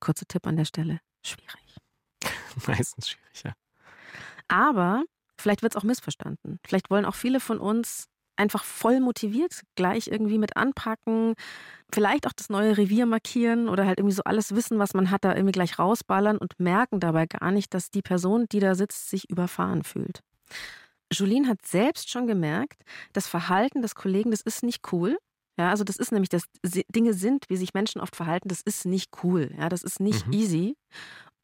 [0.01, 1.01] Kurzer Tipp an der Stelle.
[1.25, 1.77] Schwierig.
[2.67, 3.53] Meistens schwierig, ja.
[4.49, 5.05] Aber
[5.39, 6.59] vielleicht wird es auch missverstanden.
[6.67, 11.35] Vielleicht wollen auch viele von uns einfach voll motiviert gleich irgendwie mit anpacken,
[11.93, 15.25] vielleicht auch das neue Revier markieren oder halt irgendwie so alles wissen, was man hat,
[15.25, 19.11] da irgendwie gleich rausballern und merken dabei gar nicht, dass die Person, die da sitzt,
[19.11, 20.21] sich überfahren fühlt.
[21.13, 25.17] Julien hat selbst schon gemerkt, das Verhalten des Kollegen, das ist nicht cool.
[25.57, 26.43] Ja, also das ist nämlich, dass
[26.93, 29.53] Dinge sind, wie sich Menschen oft verhalten, das ist nicht cool.
[29.57, 30.33] Ja, das ist nicht Mhm.
[30.33, 30.77] easy.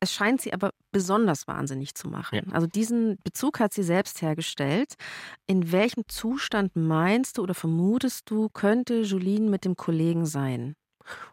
[0.00, 2.40] Es scheint sie aber besonders wahnsinnig zu machen.
[2.46, 2.52] Ja.
[2.52, 4.94] Also diesen Bezug hat sie selbst hergestellt.
[5.46, 10.74] In welchem Zustand meinst du oder vermutest du, könnte Julien mit dem Kollegen sein?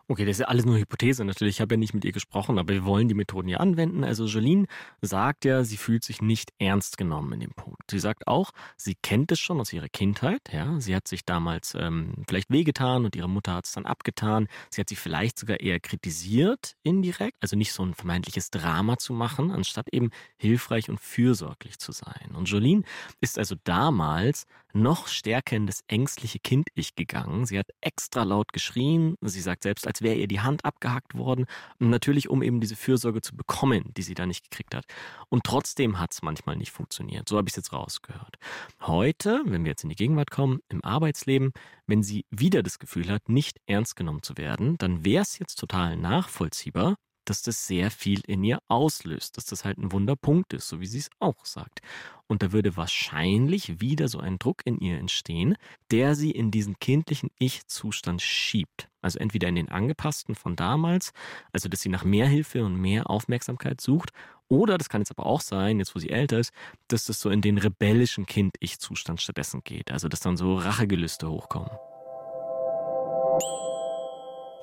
[0.10, 1.56] Okay, das ist ja alles nur Hypothese natürlich.
[1.56, 4.06] Ich habe ja nicht mit ihr gesprochen, aber wir wollen die Methoden ja anwenden.
[4.06, 4.66] Also Jolene
[5.02, 7.92] sagt ja, sie fühlt sich nicht ernst genommen in dem Punkt.
[7.92, 10.40] Sie sagt auch, sie kennt es schon aus ihrer Kindheit.
[10.50, 14.48] Ja, sie hat sich damals ähm, vielleicht wehgetan und ihre Mutter hat es dann abgetan.
[14.70, 19.12] Sie hat sich vielleicht sogar eher kritisiert indirekt, also nicht so ein vermeintliches Drama zu
[19.12, 22.34] machen, anstatt eben hilfreich und fürsorglich zu sein.
[22.34, 22.84] Und Jolene
[23.20, 27.46] ist also damals noch stärker in das ängstliche Kind-Ich gegangen.
[27.46, 29.16] Sie hat extra laut geschrien.
[29.22, 31.46] Sie sagt selbst, als wäre ihr die Hand abgehackt worden.
[31.80, 34.86] Natürlich, um eben diese Fürsorge zu bekommen, die sie da nicht gekriegt hat.
[35.30, 37.28] Und trotzdem hat es manchmal nicht funktioniert.
[37.28, 38.38] So habe ich es jetzt rausgehört.
[38.82, 41.52] Heute, wenn wir jetzt in die Gegenwart kommen, im Arbeitsleben,
[41.88, 45.56] wenn sie wieder das Gefühl hat, nicht ernst genommen zu werden, dann wäre es jetzt
[45.56, 46.96] total nachvollziehbar,
[47.30, 50.86] dass das sehr viel in ihr auslöst, dass das halt ein Wunderpunkt ist, so wie
[50.86, 51.82] sie es auch sagt.
[52.28, 55.56] Und da würde wahrscheinlich wieder so ein Druck in ihr entstehen,
[55.92, 58.90] der sie in diesen kindlichen Ich-Zustand schiebt.
[59.02, 61.12] Also entweder in den angepassten von damals,
[61.52, 64.12] also dass sie nach mehr Hilfe und mehr Aufmerksamkeit sucht,
[64.50, 66.52] oder das kann jetzt aber auch sein, jetzt wo sie älter ist,
[66.88, 69.92] dass das so in den rebellischen Kind-Ich-Zustand stattdessen geht.
[69.92, 71.70] Also dass dann so Rachegelüste hochkommen.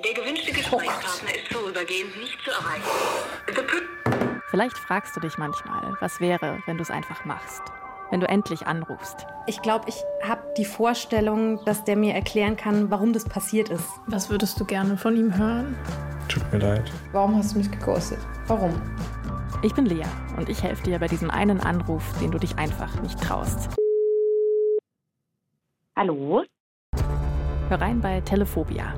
[0.03, 4.41] Der gewünschte Gesprächspartner ist vorübergehend nicht zu erreichen.
[4.51, 7.63] Vielleicht fragst du dich manchmal, was wäre, wenn du es einfach machst.
[8.11, 9.27] Wenn du endlich anrufst.
[9.47, 13.89] Ich glaube, ich habe die Vorstellung, dass der mir erklären kann, warum das passiert ist.
[14.07, 15.77] Was würdest du gerne von ihm hören?
[16.29, 16.91] Tut mir leid.
[17.13, 18.19] Warum hast du mich geghostet?
[18.47, 18.81] Warum?
[19.63, 23.01] Ich bin Lea und ich helfe dir bei diesem einen Anruf, den du dich einfach
[23.01, 23.71] nicht traust.
[25.97, 26.45] Hallo?
[27.69, 28.93] Hör rein bei Telephobia.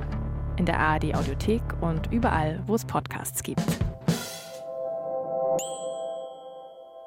[0.57, 3.61] In der ARD Audiothek und überall, wo es Podcasts gibt.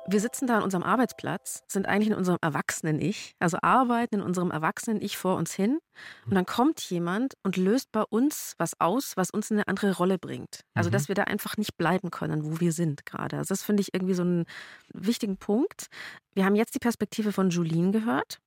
[0.07, 4.51] Wir sitzen da an unserem Arbeitsplatz, sind eigentlich in unserem Erwachsenen-Ich, also arbeiten in unserem
[4.51, 5.79] Erwachsenen-Ich vor uns hin.
[6.27, 9.97] Und dann kommt jemand und löst bei uns was aus, was uns in eine andere
[9.97, 10.61] Rolle bringt.
[10.75, 10.93] Also, Mhm.
[10.93, 13.39] dass wir da einfach nicht bleiben können, wo wir sind gerade.
[13.39, 14.47] Also, das finde ich irgendwie so einen
[14.93, 15.87] wichtigen Punkt.
[16.35, 18.41] Wir haben jetzt die Perspektive von Julien gehört.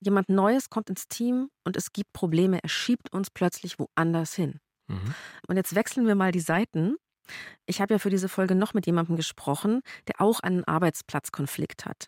[0.00, 2.62] Jemand Neues kommt ins Team und es gibt Probleme.
[2.62, 4.60] Er schiebt uns plötzlich woanders hin.
[4.88, 5.14] Mhm.
[5.46, 6.96] Und jetzt wechseln wir mal die Seiten.
[7.66, 12.06] Ich habe ja für diese Folge noch mit jemandem gesprochen, der auch einen Arbeitsplatzkonflikt hat.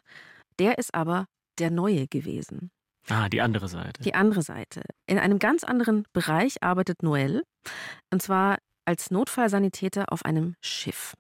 [0.59, 1.27] Der ist aber
[1.59, 2.71] der Neue gewesen.
[3.09, 4.03] Ah, die andere Seite.
[4.03, 4.83] Die andere Seite.
[5.07, 7.43] In einem ganz anderen Bereich arbeitet Noel.
[8.11, 11.15] Und zwar als Notfallsanitäter auf einem Schiff.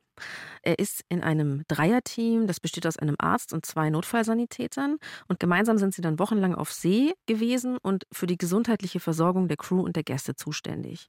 [0.62, 4.98] Er ist in einem Dreierteam, das besteht aus einem Arzt und zwei Notfallsanitätern.
[5.28, 9.56] Und gemeinsam sind sie dann wochenlang auf See gewesen und für die gesundheitliche Versorgung der
[9.56, 11.08] Crew und der Gäste zuständig.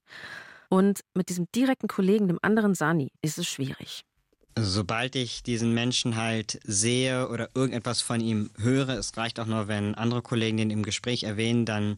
[0.70, 4.04] Und mit diesem direkten Kollegen, dem anderen Sani, ist es schwierig.
[4.58, 9.68] Sobald ich diesen Menschen halt sehe oder irgendetwas von ihm höre, es reicht auch nur,
[9.68, 11.96] wenn andere Kollegen den im Gespräch erwähnen, dann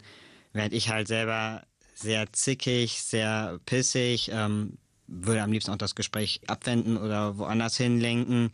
[0.54, 1.63] werde ich halt selber
[1.95, 8.52] sehr zickig, sehr pissig, ähm, würde am liebsten auch das Gespräch abwenden oder woanders hinlenken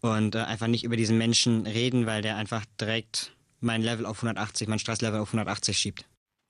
[0.00, 4.18] und äh, einfach nicht über diesen Menschen reden, weil der einfach direkt mein Level auf
[4.18, 6.06] 180, mein Stresslevel auf 180 schiebt.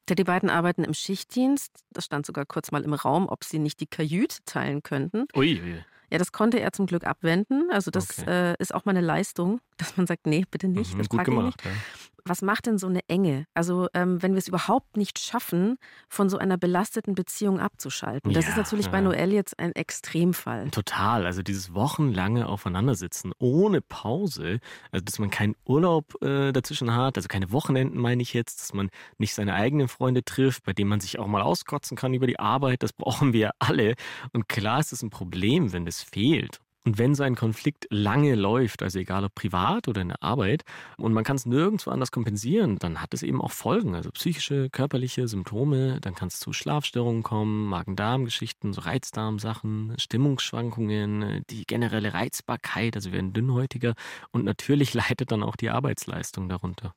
[0.09, 1.73] Der, die beiden arbeiten im Schichtdienst.
[1.91, 5.27] Das stand sogar kurz mal im Raum, ob sie nicht die Kajüte teilen könnten.
[5.35, 5.85] Ui, ui.
[6.11, 7.71] Ja, das konnte er zum Glück abwenden.
[7.71, 8.53] Also das Okay.
[8.53, 10.95] äh, ist auch mal eine Leistung, dass man sagt, nee, bitte nicht.
[10.95, 11.75] Mhm, das gut gemacht, nicht.
[11.75, 11.81] ja.
[12.27, 13.47] Was macht denn so eine Enge?
[13.53, 15.77] Also ähm, wenn wir es überhaupt nicht schaffen,
[16.09, 18.33] von so einer belasteten Beziehung abzuschalten.
[18.33, 19.01] Das Ja, ist natürlich ja, bei.
[19.03, 20.71] Noel jetzt ein Extremfall.
[20.71, 21.27] Total.
[21.27, 24.61] Also dieses wochenlange Aufeinandersitzen ohne Pause,
[24.91, 28.73] also dass man keinen Urlaub äh, dazwischen hat, also keine Wochenenden meine ich jetzt, dass
[28.73, 32.27] man nicht seine eigenen Freunde trifft, bei denen man sich auch mal auskotzen kann über
[32.27, 33.95] die Arbeit, das brauchen wir alle.
[34.33, 36.61] Und klar ist es ein Problem, wenn das fehlt.
[36.87, 40.65] Und wenn so ein Konflikt lange läuft, also egal ob privat oder in der Arbeit,
[40.99, 44.69] und man kann es nirgendwo anders kompensieren, dann hat es eben auch Folgen, also psychische,
[44.69, 52.97] körperliche Symptome, dann kann es zu Schlafstörungen kommen, Magen-Darm-Geschichten, so Reizdarmsachen, Stimmungsschwankungen, die generelle Reizbarkeit,
[52.97, 53.95] also wir werden dünnhäutiger
[54.31, 56.95] und natürlich leidet dann auch die Arbeitsleistung darunter.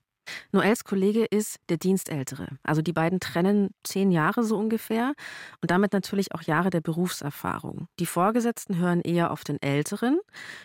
[0.52, 2.48] Noels Kollege ist der Dienstältere.
[2.64, 5.14] Also die beiden trennen zehn Jahre so ungefähr
[5.62, 7.88] und damit natürlich auch Jahre der Berufserfahrung.
[8.00, 10.20] Die Vorgesetzten hören eher auf den Älteren.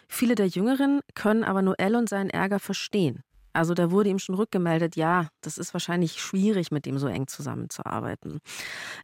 [0.09, 3.23] Viele der Jüngeren können aber Noel und seinen Ärger verstehen.
[3.53, 7.27] Also da wurde ihm schon rückgemeldet, ja, das ist wahrscheinlich schwierig, mit dem so eng
[7.27, 8.41] zusammenzuarbeiten.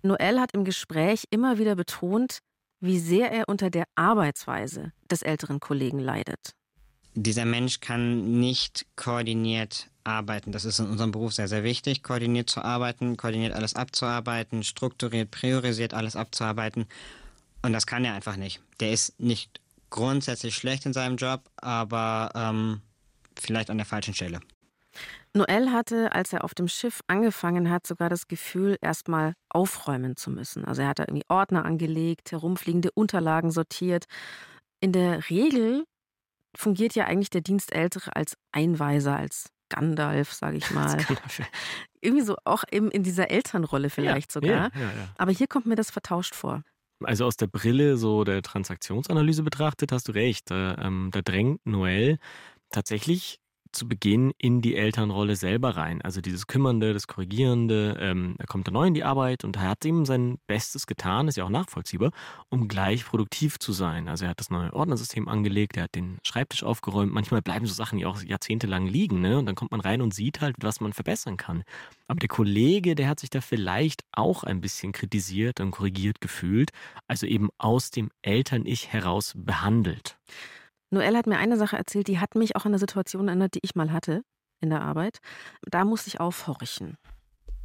[0.02, 2.38] Noel hat im Gespräch immer wieder betont,
[2.80, 6.54] wie sehr er unter der Arbeitsweise des älteren Kollegen leidet.
[7.20, 10.52] Dieser Mensch kann nicht koordiniert arbeiten.
[10.52, 15.32] Das ist in unserem Beruf sehr, sehr wichtig, koordiniert zu arbeiten, koordiniert alles abzuarbeiten, strukturiert,
[15.32, 16.86] priorisiert alles abzuarbeiten.
[17.62, 18.62] Und das kann er einfach nicht.
[18.78, 22.82] Der ist nicht grundsätzlich schlecht in seinem Job, aber ähm,
[23.36, 24.38] vielleicht an der falschen Stelle.
[25.34, 30.30] Noel hatte, als er auf dem Schiff angefangen hat, sogar das Gefühl, erstmal aufräumen zu
[30.30, 30.64] müssen.
[30.64, 34.04] Also er hat da irgendwie Ordner angelegt, herumfliegende Unterlagen sortiert.
[34.80, 35.84] In der Regel
[36.56, 40.96] fungiert ja eigentlich der Dienstältere als Einweiser, als Gandalf, sage ich mal.
[42.00, 44.70] Irgendwie so auch eben in dieser Elternrolle vielleicht Ja, sogar.
[44.74, 45.08] ja, ja.
[45.16, 46.62] Aber hier kommt mir das vertauscht vor.
[47.04, 50.50] Also aus der Brille so der Transaktionsanalyse betrachtet, hast du recht.
[50.50, 52.18] Da, ähm, da drängt Noel
[52.70, 53.40] tatsächlich
[53.72, 56.02] zu Beginn in die Elternrolle selber rein.
[56.02, 57.96] Also dieses Kümmernde, das Korrigierende.
[58.00, 61.28] Ähm, er kommt da neu in die Arbeit und er hat ihm sein Bestes getan,
[61.28, 62.12] ist ja auch nachvollziehbar,
[62.48, 64.08] um gleich produktiv zu sein.
[64.08, 67.12] Also er hat das neue Ordnersystem angelegt, er hat den Schreibtisch aufgeräumt.
[67.12, 69.38] Manchmal bleiben so Sachen ja auch jahrzehntelang liegen, ne?
[69.38, 71.64] Und dann kommt man rein und sieht halt, was man verbessern kann.
[72.06, 76.70] Aber der Kollege, der hat sich da vielleicht auch ein bisschen kritisiert und korrigiert gefühlt,
[77.06, 80.16] also eben aus dem Eltern-Ich heraus behandelt.
[80.90, 83.60] Noel hat mir eine Sache erzählt, die hat mich auch an eine Situation erinnert, die
[83.62, 84.22] ich mal hatte
[84.60, 85.18] in der Arbeit.
[85.62, 86.96] Da musste ich aufhorchen.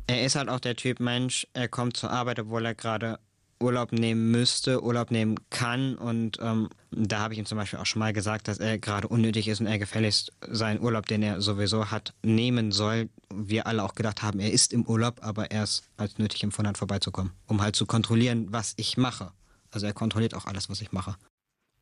[0.07, 3.19] Er ist halt auch der Typ Mensch, er kommt zur Arbeit, obwohl er gerade
[3.63, 5.95] Urlaub nehmen müsste, Urlaub nehmen kann.
[5.95, 9.07] Und ähm, da habe ich ihm zum Beispiel auch schon mal gesagt, dass er gerade
[9.07, 13.09] unnötig ist und er gefälligst seinen Urlaub, den er sowieso hat, nehmen soll.
[13.33, 16.69] Wir alle auch gedacht haben, er ist im Urlaub, aber er ist als nötig empfunden
[16.69, 19.31] hat, vorbeizukommen, um halt zu kontrollieren, was ich mache.
[19.71, 21.15] Also er kontrolliert auch alles, was ich mache.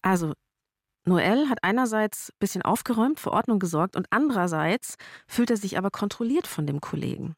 [0.03, 0.33] Also,
[1.05, 4.95] Noel hat einerseits ein bisschen aufgeräumt, für Ordnung gesorgt und andererseits
[5.27, 7.35] fühlt er sich aber kontrolliert von dem Kollegen.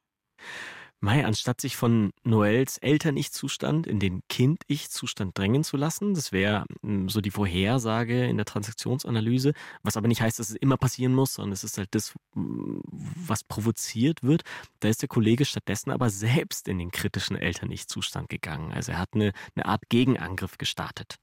[1.03, 7.09] Mai, anstatt sich von Noels Eltern-Ich-Zustand in den Kind-Ich-Zustand drängen zu lassen, das wäre mm,
[7.09, 11.33] so die Vorhersage in der Transaktionsanalyse, was aber nicht heißt, dass es immer passieren muss,
[11.33, 14.43] sondern es ist halt das, mm, was provoziert wird.
[14.79, 18.71] Da ist der Kollege stattdessen aber selbst in den kritischen Eltern-Ich-Zustand gegangen.
[18.71, 21.17] Also er hat eine, eine Art Gegenangriff gestartet.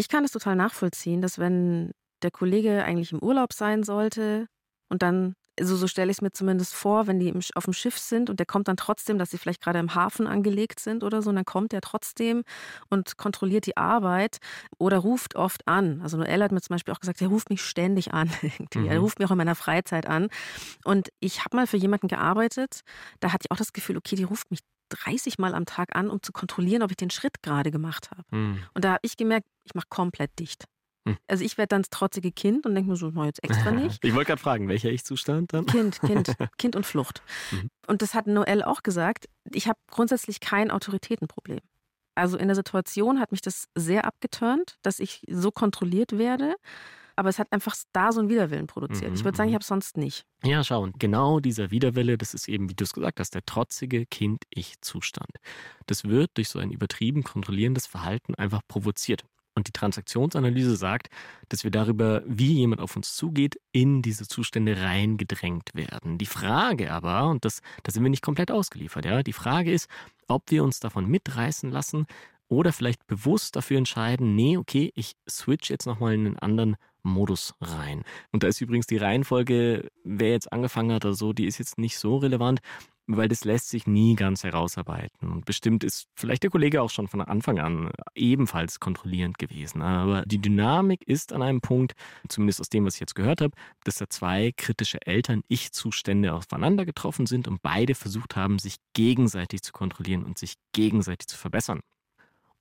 [0.00, 1.90] Ich kann es total nachvollziehen, dass wenn
[2.22, 4.46] der Kollege eigentlich im Urlaub sein sollte
[4.88, 7.98] und dann also so stelle ich es mir zumindest vor, wenn die auf dem Schiff
[7.98, 11.20] sind und der kommt dann trotzdem, dass sie vielleicht gerade im Hafen angelegt sind oder
[11.20, 12.44] so, und dann kommt er trotzdem
[12.88, 14.38] und kontrolliert die Arbeit
[14.78, 16.00] oder ruft oft an.
[16.00, 18.30] Also Noel hat mir zum Beispiel auch gesagt, er ruft mich ständig an.
[18.74, 18.86] Mhm.
[18.86, 20.28] Er ruft mich auch in meiner Freizeit an.
[20.84, 22.80] Und ich habe mal für jemanden gearbeitet,
[23.18, 24.60] da hatte ich auch das Gefühl, okay, die ruft mich
[24.90, 28.24] 30 Mal am Tag an, um zu kontrollieren, ob ich den Schritt gerade gemacht habe.
[28.30, 28.62] Mhm.
[28.74, 30.64] Und da habe ich gemerkt, ich mache komplett dicht.
[31.08, 31.16] Hm.
[31.28, 34.04] Also ich werde dann das trotzige Kind und denke mir so, na jetzt extra nicht.
[34.04, 35.66] ich wollte gerade fragen, welcher Ich-Zustand dann?
[35.66, 37.22] Kind, Kind, Kind und Flucht.
[37.50, 37.70] Mhm.
[37.86, 41.60] Und das hat Noel auch gesagt, ich habe grundsätzlich kein Autoritätenproblem.
[42.14, 46.54] Also in der Situation hat mich das sehr abgeturnt, dass ich so kontrolliert werde.
[47.20, 49.10] Aber es hat einfach da so einen Widerwillen produziert.
[49.10, 49.56] Mhm, ich würde sagen, ich mhm.
[49.56, 50.24] habe es sonst nicht.
[50.42, 53.44] Ja, schau, und genau dieser Widerwille, das ist eben, wie du es gesagt hast, der
[53.44, 55.28] trotzige Kind-Ich-Zustand.
[55.84, 59.26] Das wird durch so ein übertrieben kontrollierendes Verhalten einfach provoziert.
[59.54, 61.08] Und die Transaktionsanalyse sagt,
[61.50, 66.16] dass wir darüber, wie jemand auf uns zugeht, in diese Zustände reingedrängt werden.
[66.16, 69.90] Die Frage aber, und das, da sind wir nicht komplett ausgeliefert, ja, die Frage ist,
[70.26, 72.06] ob wir uns davon mitreißen lassen
[72.50, 77.54] oder vielleicht bewusst dafür entscheiden, nee, okay, ich switch jetzt nochmal in einen anderen Modus
[77.60, 78.02] rein.
[78.32, 81.78] Und da ist übrigens die Reihenfolge, wer jetzt angefangen hat oder so, die ist jetzt
[81.78, 82.60] nicht so relevant
[83.16, 85.30] weil das lässt sich nie ganz herausarbeiten.
[85.30, 89.82] Und bestimmt ist vielleicht der Kollege auch schon von Anfang an ebenfalls kontrollierend gewesen.
[89.82, 91.94] Aber die Dynamik ist an einem Punkt,
[92.28, 97.26] zumindest aus dem, was ich jetzt gehört habe, dass da zwei kritische Eltern-Ich-Zustände aufeinander getroffen
[97.26, 101.80] sind und beide versucht haben, sich gegenseitig zu kontrollieren und sich gegenseitig zu verbessern.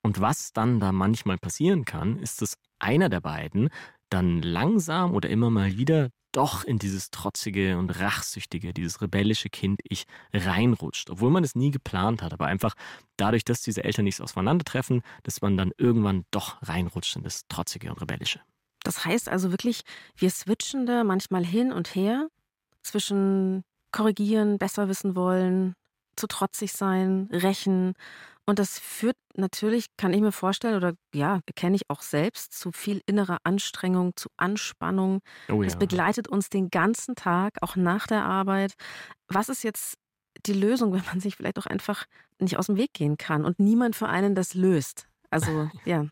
[0.02, 3.70] Und was dann da manchmal passieren kann, ist, dass einer der beiden
[4.10, 9.82] dann langsam oder immer mal wieder doch in dieses trotzige und rachsüchtige, dieses rebellische Kind
[9.84, 12.76] ich reinrutscht, obwohl man es nie geplant hat, aber einfach
[13.18, 17.90] dadurch, dass diese Eltern nicht auseinandertreffen, dass man dann irgendwann doch reinrutscht in das trotzige
[17.90, 18.42] und rebellische.
[18.84, 19.82] Das heißt also wirklich,
[20.16, 22.28] wir switchen da manchmal hin und her
[22.84, 25.74] zwischen korrigieren, besser wissen wollen,
[26.16, 27.94] zu trotzig sein, rächen
[28.50, 32.72] und das führt natürlich, kann ich mir vorstellen, oder ja, kenne ich auch selbst, zu
[32.72, 35.20] viel innerer Anstrengung, zu Anspannung.
[35.50, 35.66] Oh ja.
[35.66, 38.74] Das begleitet uns den ganzen Tag, auch nach der Arbeit.
[39.28, 40.00] Was ist jetzt
[40.48, 42.06] die Lösung, wenn man sich vielleicht auch einfach
[42.40, 45.08] nicht aus dem Weg gehen kann und niemand für einen das löst?
[45.30, 46.08] Also, ja.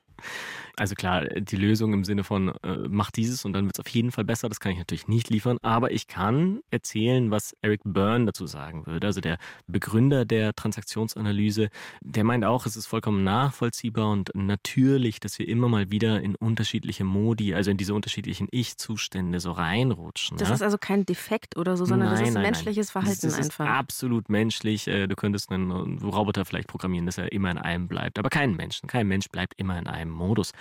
[0.77, 3.89] Also klar, die Lösung im Sinne von äh, mach dieses und dann wird es auf
[3.89, 7.81] jeden Fall besser, das kann ich natürlich nicht liefern, aber ich kann erzählen, was Eric
[7.83, 11.69] Byrne dazu sagen würde, also der Begründer der Transaktionsanalyse,
[12.01, 16.35] der meint auch, es ist vollkommen nachvollziehbar und natürlich, dass wir immer mal wieder in
[16.35, 20.37] unterschiedliche Modi, also in diese unterschiedlichen Ich-Zustände so reinrutschen.
[20.37, 20.55] Das ja?
[20.55, 23.03] ist also kein Defekt oder so, sondern nein, das ist nein, menschliches nein.
[23.03, 23.65] Verhalten das einfach.
[23.65, 24.87] Ist absolut menschlich.
[24.87, 25.71] Äh, du könntest einen
[26.03, 28.81] Roboter vielleicht programmieren, dass er immer in einem bleibt, aber kein Mensch.
[28.85, 30.51] Kein Mensch bleibt immer in einem Modus.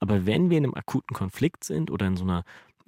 [0.00, 2.44] Aber wenn wir in einem akuten Konflikt sind oder in so einer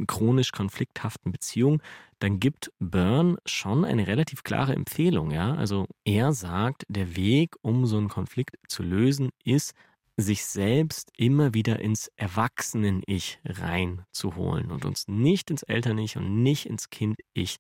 [0.07, 1.83] chronisch konflikthaften Beziehung,
[2.21, 5.55] dann gibt Byrne schon eine relativ klare Empfehlung, ja?
[5.55, 9.75] Also er sagt, der Weg, um so einen Konflikt zu lösen, ist,
[10.17, 16.91] sich selbst immer wieder ins Erwachsenen-Ich reinzuholen und uns nicht ins Eltern-Ich und nicht ins
[16.91, 17.59] Kind-Ich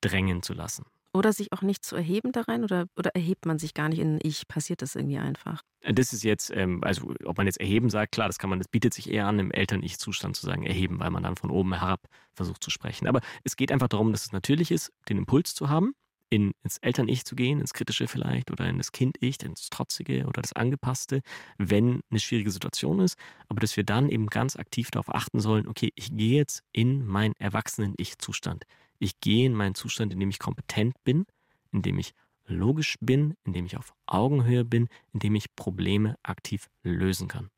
[0.00, 0.84] drängen zu lassen.
[1.12, 3.98] Oder sich auch nicht zu erheben da rein oder, oder erhebt man sich gar nicht
[3.98, 4.46] in Ich?
[4.46, 5.62] Passiert das irgendwie einfach?
[5.80, 8.68] Das ist jetzt, ähm, also ob man jetzt erheben sagt, klar, das kann man, das
[8.68, 12.06] bietet sich eher an, im Eltern-Ich-Zustand zu sagen, erheben, weil man dann von oben herab
[12.34, 13.06] versucht zu sprechen.
[13.06, 15.94] Aber es geht einfach darum, dass es natürlich ist, den Impuls zu haben,
[16.30, 20.42] in, ins Eltern-Ich zu gehen, ins Kritische vielleicht oder in das Kind-Ich, ins Trotzige oder
[20.42, 21.22] das Angepasste,
[21.56, 23.16] wenn eine schwierige Situation ist.
[23.48, 27.06] Aber dass wir dann eben ganz aktiv darauf achten sollen, okay, ich gehe jetzt in
[27.06, 28.64] meinen Erwachsenen-Ich-Zustand.
[28.98, 31.26] Ich gehe in meinen Zustand, in dem ich kompetent bin,
[31.72, 32.14] in dem ich
[32.46, 37.50] logisch bin, in dem ich auf Augenhöhe bin, in dem ich Probleme aktiv lösen kann.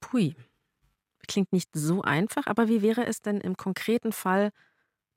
[0.00, 0.34] Pui.
[1.28, 4.50] Klingt nicht so einfach, aber wie wäre es denn im konkreten Fall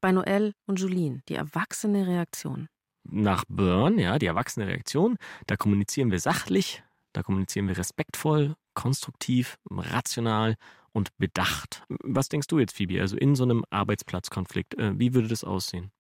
[0.02, 2.68] bei Noel und Julien, die erwachsene Reaktion?
[3.04, 6.84] Nach Byrne, ja, die erwachsene Reaktion, da kommunizieren wir sachlich,
[7.14, 10.56] da kommunizieren wir respektvoll, konstruktiv, rational
[11.00, 11.84] und bedacht.
[12.04, 13.00] Was denkst du jetzt, Phoebe?
[13.00, 15.92] Also in so einem Arbeitsplatzkonflikt, äh, wie würde das aussehen?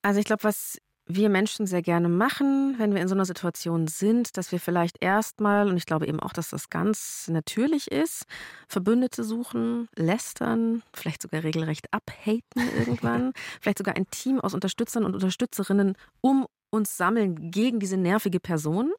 [0.00, 3.86] Also ich glaube, was wir Menschen sehr gerne machen, wenn wir in so einer Situation
[3.86, 8.24] sind, dass wir vielleicht erstmal, und ich glaube eben auch, dass das ganz natürlich ist,
[8.66, 12.42] Verbündete suchen, lästern, vielleicht sogar regelrecht abhaten
[12.78, 18.40] irgendwann, vielleicht sogar ein Team aus Unterstützern und Unterstützerinnen um uns sammeln gegen diese nervige
[18.40, 18.92] Person.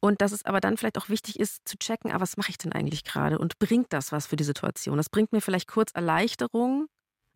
[0.00, 2.58] Und dass es aber dann vielleicht auch wichtig ist zu checken, ah, was mache ich
[2.58, 4.96] denn eigentlich gerade und bringt das was für die Situation?
[4.96, 6.86] Das bringt mir vielleicht kurz Erleichterung,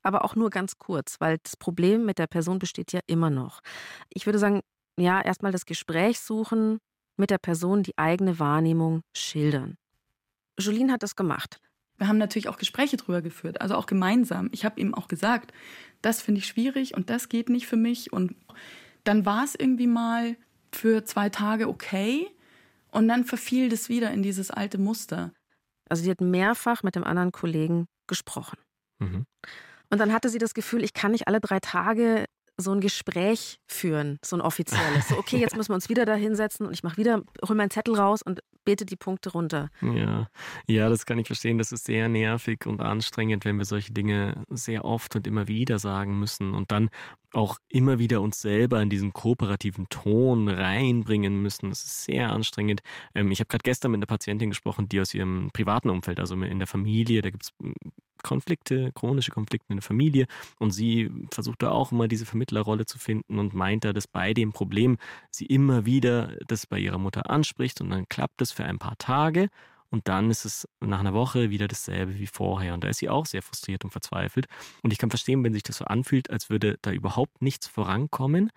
[0.02, 3.60] aber auch nur ganz kurz, weil das Problem mit der Person besteht ja immer noch.
[4.08, 4.60] Ich würde sagen,
[4.98, 6.78] ja, erstmal das Gespräch suchen,
[7.16, 9.76] mit der Person die eigene Wahrnehmung schildern.
[10.58, 11.60] Julien hat das gemacht.
[11.96, 14.48] Wir haben natürlich auch Gespräche drüber geführt, also auch gemeinsam.
[14.52, 15.52] Ich habe ihm auch gesagt,
[16.02, 18.12] das finde ich schwierig und das geht nicht für mich.
[18.12, 18.34] Und
[19.04, 20.36] dann war es irgendwie mal
[20.72, 22.28] für zwei Tage okay
[22.94, 25.32] und dann verfiel das wieder in dieses alte Muster.
[25.88, 28.58] Also sie hat mehrfach mit dem anderen Kollegen gesprochen.
[29.00, 29.26] Mhm.
[29.90, 32.24] Und dann hatte sie das Gefühl, ich kann nicht alle drei Tage
[32.56, 35.08] so ein Gespräch führen, so ein offizielles.
[35.08, 37.70] So, okay, jetzt müssen wir uns wieder da hinsetzen und ich mache wieder, hol meinen
[37.70, 39.70] Zettel raus und bete die Punkte runter.
[39.80, 40.28] Ja.
[40.66, 41.58] ja, das kann ich verstehen.
[41.58, 45.78] Das ist sehr nervig und anstrengend, wenn wir solche Dinge sehr oft und immer wieder
[45.78, 46.90] sagen müssen und dann
[47.32, 51.68] auch immer wieder uns selber in diesen kooperativen Ton reinbringen müssen.
[51.68, 52.80] Das ist sehr anstrengend.
[53.14, 56.34] Ähm, ich habe gerade gestern mit einer Patientin gesprochen, die aus ihrem privaten Umfeld, also
[56.34, 57.52] in der Familie, da gibt es
[58.24, 60.26] Konflikte, chronische Konflikte in der Familie.
[60.58, 64.34] Und sie versucht da auch immer diese Vermittlerrolle zu finden und meint da, dass bei
[64.34, 64.96] dem Problem
[65.30, 68.98] sie immer wieder das bei ihrer Mutter anspricht und dann klappt es für ein paar
[68.98, 69.48] Tage.
[69.90, 72.74] Und dann ist es nach einer Woche wieder dasselbe wie vorher.
[72.74, 74.46] Und da ist sie auch sehr frustriert und verzweifelt.
[74.82, 78.50] Und ich kann verstehen, wenn sich das so anfühlt, als würde da überhaupt nichts vorankommen.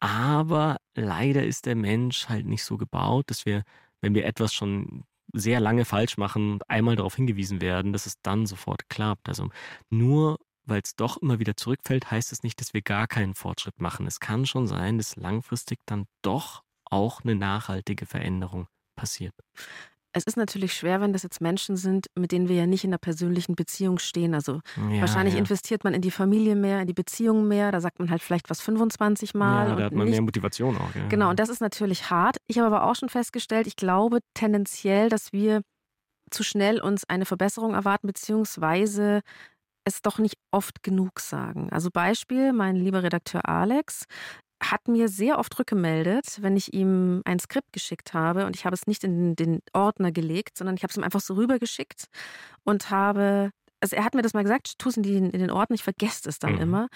[0.00, 3.62] Aber leider ist der Mensch halt nicht so gebaut, dass wir,
[4.00, 5.04] wenn wir etwas schon
[5.34, 9.28] sehr lange falsch machen und einmal darauf hingewiesen werden, dass es dann sofort klappt.
[9.28, 9.50] Also
[9.90, 13.80] nur weil es doch immer wieder zurückfällt, heißt es nicht, dass wir gar keinen Fortschritt
[13.80, 14.06] machen.
[14.06, 18.66] Es kann schon sein, dass langfristig dann doch auch eine nachhaltige Veränderung
[18.96, 19.34] passiert.
[20.16, 22.90] Es ist natürlich schwer, wenn das jetzt Menschen sind, mit denen wir ja nicht in
[22.90, 24.32] einer persönlichen Beziehung stehen.
[24.32, 25.40] Also ja, wahrscheinlich ja.
[25.40, 27.72] investiert man in die Familie mehr, in die Beziehung mehr.
[27.72, 29.70] Da sagt man halt vielleicht was 25 Mal.
[29.70, 30.94] Ja, da hat man nicht, mehr Motivation auch.
[30.94, 31.08] Ja.
[31.08, 32.36] Genau, und das ist natürlich hart.
[32.46, 35.62] Ich habe aber auch schon festgestellt, ich glaube tendenziell, dass wir
[36.30, 39.20] zu schnell uns eine Verbesserung erwarten, beziehungsweise
[39.84, 41.68] es doch nicht oft genug sagen.
[41.70, 44.04] Also Beispiel, mein lieber Redakteur Alex,
[44.70, 48.74] hat mir sehr oft rückgemeldet, wenn ich ihm ein Skript geschickt habe und ich habe
[48.74, 52.06] es nicht in den Ordner gelegt, sondern ich habe es ihm einfach so rübergeschickt
[52.64, 53.50] und habe,
[53.80, 56.28] also er hat mir das mal gesagt, tu es in, in den Ordner, ich vergesse
[56.28, 56.60] es dann mhm.
[56.60, 56.88] immer.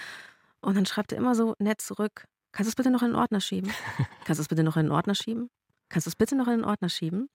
[0.60, 3.16] Und dann schreibt er immer so nett zurück, kannst du es bitte noch in den
[3.16, 3.72] Ordner schieben?
[4.24, 5.48] Kannst du es bitte noch in den Ordner schieben?
[5.88, 7.28] Kannst du es bitte noch in den Ordner schieben?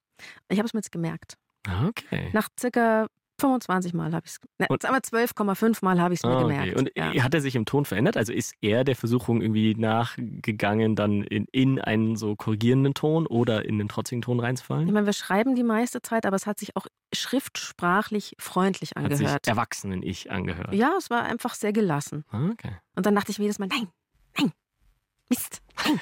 [0.49, 1.37] Ich habe es mir jetzt gemerkt.
[1.87, 2.29] Okay.
[2.33, 3.07] Nach circa
[3.39, 6.41] 25 Mal habe ich es, ne, aber 12,5 Mal habe ich es mir okay.
[6.41, 6.77] gemerkt.
[6.77, 7.23] Und ja.
[7.23, 8.17] hat er sich im Ton verändert?
[8.17, 13.65] Also ist er der Versuchung irgendwie nachgegangen, dann in, in einen so korrigierenden Ton oder
[13.65, 14.87] in den trotzigen Ton reinzufallen?
[14.87, 19.33] Ich meine, wir schreiben die meiste Zeit, aber es hat sich auch schriftsprachlich freundlich angehört.
[19.33, 20.73] Hat sich Erwachsenen-Ich angehört?
[20.73, 22.23] Ja, es war einfach sehr gelassen.
[22.31, 22.77] Okay.
[22.95, 23.87] Und dann dachte ich mir jedes Mal, nein,
[24.37, 24.51] nein,
[25.29, 25.99] Mist, nein.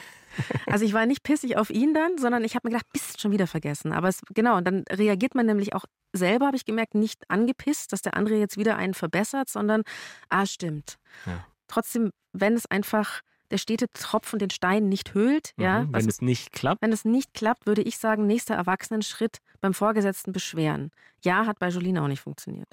[0.68, 3.32] Also ich war nicht pissig auf ihn dann, sondern ich habe mir gedacht, Mist, schon
[3.32, 3.92] wieder vergessen.
[3.92, 7.94] Aber es, genau, und dann reagiert man nämlich auch selber, habe ich gemerkt, nicht angepisst,
[7.94, 9.84] dass der andere jetzt wieder einen verbessert, sondern,
[10.30, 10.98] ah, stimmt.
[11.26, 11.46] Ja.
[11.68, 15.52] Trotzdem, wenn es einfach der stete Tropfen den Stein nicht höhlt.
[15.58, 16.82] Mhm, ja, wenn es nicht klappt?
[16.82, 20.92] Wenn es nicht klappt, würde ich sagen, nächster Erwachsenenschritt beim Vorgesetzten beschweren.
[21.24, 22.68] Ja, hat bei Jolene auch nicht funktioniert.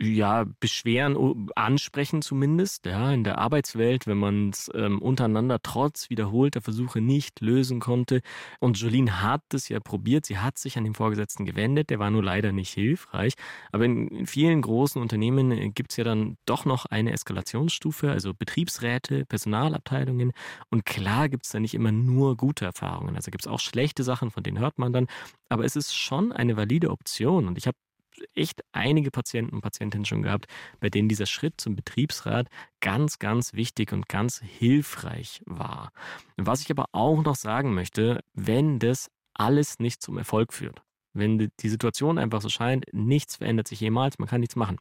[0.00, 6.60] Ja, beschweren, ansprechen zumindest, ja, in der Arbeitswelt, wenn man es ähm, untereinander trotz wiederholter
[6.60, 8.20] Versuche nicht lösen konnte.
[8.60, 12.10] Und Jolene hat es ja probiert, sie hat sich an den Vorgesetzten gewendet, der war
[12.10, 13.34] nur leider nicht hilfreich.
[13.72, 18.34] Aber in, vielen großen Unternehmen äh, gibt es ja dann doch noch eine Eskalationsstufe, also
[18.34, 20.32] Betriebsräte, Personalabteilungen.
[20.70, 23.16] Und klar gibt es da nicht immer nur gute Erfahrungen.
[23.16, 25.06] Also gibt es auch schlechte Sachen, von denen hört man dann.
[25.48, 27.46] Aber es ist schon eine valide Option.
[27.46, 27.76] Und ich habe
[28.34, 30.46] echt einige Patienten und Patientinnen schon gehabt,
[30.80, 32.48] bei denen dieser Schritt zum Betriebsrat
[32.80, 35.92] ganz, ganz wichtig und ganz hilfreich war.
[36.36, 40.82] Was ich aber auch noch sagen möchte, wenn das alles nicht zum Erfolg führt,
[41.12, 44.78] wenn die Situation einfach so scheint, nichts verändert sich jemals, man kann nichts machen,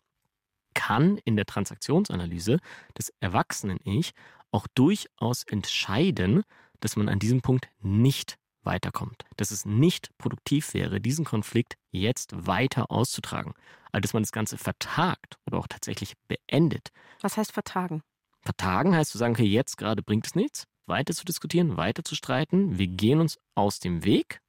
[0.74, 2.60] kann in der Transaktionsanalyse
[2.98, 4.12] des Erwachsenen-Ich
[4.52, 6.44] auch durchaus entscheiden,
[6.80, 12.48] dass man an diesem Punkt nicht weiterkommt, dass es nicht produktiv wäre, diesen Konflikt jetzt
[12.48, 13.54] weiter auszutragen,
[13.92, 16.90] also dass man das Ganze vertagt oder auch tatsächlich beendet.
[17.22, 18.02] Was heißt vertagen?
[18.42, 22.16] Vertagen heißt zu sagen, okay, jetzt gerade bringt es nichts, weiter zu diskutieren, weiter zu
[22.16, 24.40] streiten, wir gehen uns aus dem Weg,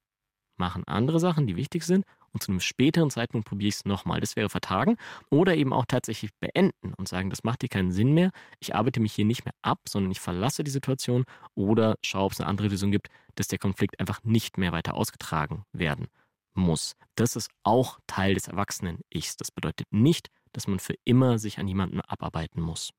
[0.57, 4.19] machen andere Sachen, die wichtig sind und zu einem späteren Zeitpunkt probiere ich es nochmal.
[4.19, 4.97] Das wäre vertagen
[5.29, 8.31] oder eben auch tatsächlich beenden und sagen, das macht hier keinen Sinn mehr.
[8.59, 12.31] Ich arbeite mich hier nicht mehr ab, sondern ich verlasse die Situation oder schaue, ob
[12.33, 16.07] es eine andere Lösung gibt, dass der Konflikt einfach nicht mehr weiter ausgetragen werden
[16.53, 16.95] muss.
[17.15, 19.37] Das ist auch Teil des Erwachsenen-Ichs.
[19.37, 22.91] Das bedeutet nicht, dass man für immer sich an jemanden abarbeiten muss.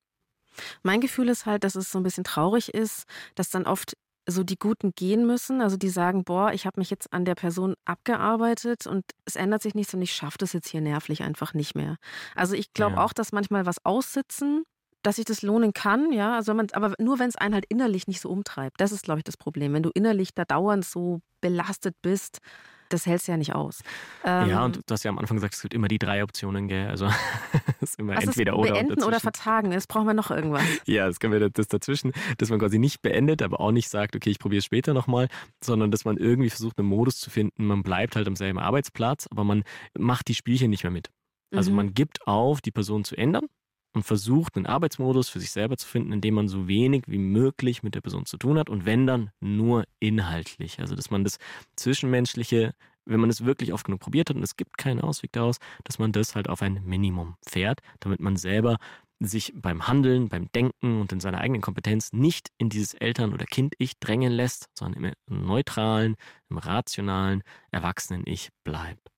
[0.83, 3.97] Mein Gefühl ist halt, dass es so ein bisschen traurig ist, dass dann oft
[4.29, 7.35] so die Guten gehen müssen, also die sagen, boah, ich habe mich jetzt an der
[7.35, 11.55] Person abgearbeitet und es ändert sich nichts und ich schaffe das jetzt hier nervlich einfach
[11.55, 11.97] nicht mehr.
[12.35, 13.05] Also ich glaube ja.
[13.05, 14.65] auch, dass manchmal was aussitzen,
[15.03, 18.07] dass sich das lohnen kann, ja, also man, aber nur wenn es einen halt innerlich
[18.07, 18.81] nicht so umtreibt.
[18.81, 19.73] Das ist, glaube ich, das Problem.
[19.73, 22.39] Wenn du innerlich da dauernd so belastet bist,
[22.89, 23.83] das hältst du ja nicht aus.
[24.25, 26.69] Ähm, ja, und du hast ja am Anfang gesagt, es gibt immer die drei Optionen,
[26.69, 26.89] gell?
[26.89, 27.07] Also
[27.81, 28.73] es ist immer was entweder ist oder.
[28.73, 30.63] Beenden oder vertagen, jetzt brauchen wir noch irgendwas.
[30.87, 34.17] ja, das können wir das dazwischen, dass man quasi nicht beendet, aber auch nicht sagt,
[34.17, 35.29] okay, ich probiere es später nochmal,
[35.63, 37.67] sondern dass man irgendwie versucht, einen Modus zu finden.
[37.67, 39.65] Man bleibt halt am selben Arbeitsplatz, aber man
[39.97, 41.11] macht die Spielchen nicht mehr mit.
[41.55, 41.77] Also mhm.
[41.77, 43.47] man gibt auf, die Person zu ändern
[43.99, 47.19] und versucht, einen Arbeitsmodus für sich selber zu finden, in dem man so wenig wie
[47.19, 50.79] möglich mit der Person zu tun hat und wenn dann nur inhaltlich.
[50.81, 51.39] Also dass man das
[51.77, 52.75] Zwischenmenschliche,
[53.05, 55.99] wenn man es wirklich oft genug probiert hat und es gibt keinen Ausweg daraus, dass
[55.99, 58.79] man das halt auf ein Minimum fährt, damit man selber
[59.21, 63.47] sich beim Handeln, beim Denken und in seiner eigenen Kompetenz nicht in dieses Eltern- oder
[63.47, 66.15] Kind-Ich drängen lässt, sondern im neutralen,
[66.49, 67.43] im rationalen,
[67.73, 69.11] erwachsenen Ich bleibt.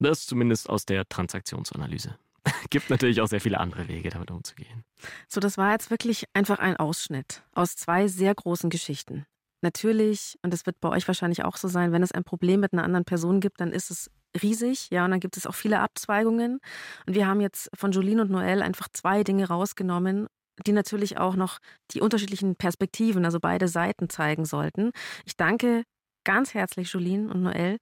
[0.00, 2.18] Das zumindest aus der Transaktionsanalyse.
[2.70, 4.84] Gibt natürlich auch sehr viele andere Wege, damit umzugehen.
[5.28, 9.24] So, das war jetzt wirklich einfach ein Ausschnitt aus zwei sehr großen Geschichten.
[9.62, 12.74] Natürlich, und das wird bei euch wahrscheinlich auch so sein, wenn es ein Problem mit
[12.74, 14.10] einer anderen Person gibt, dann ist es
[14.42, 16.58] riesig, ja, und dann gibt es auch viele Abzweigungen.
[17.06, 20.26] Und wir haben jetzt von Jolene und Noel einfach zwei Dinge rausgenommen,
[20.66, 21.58] die natürlich auch noch
[21.92, 24.90] die unterschiedlichen Perspektiven, also beide Seiten zeigen sollten.
[25.24, 25.84] Ich danke
[26.24, 27.78] ganz herzlich Jolene und Noel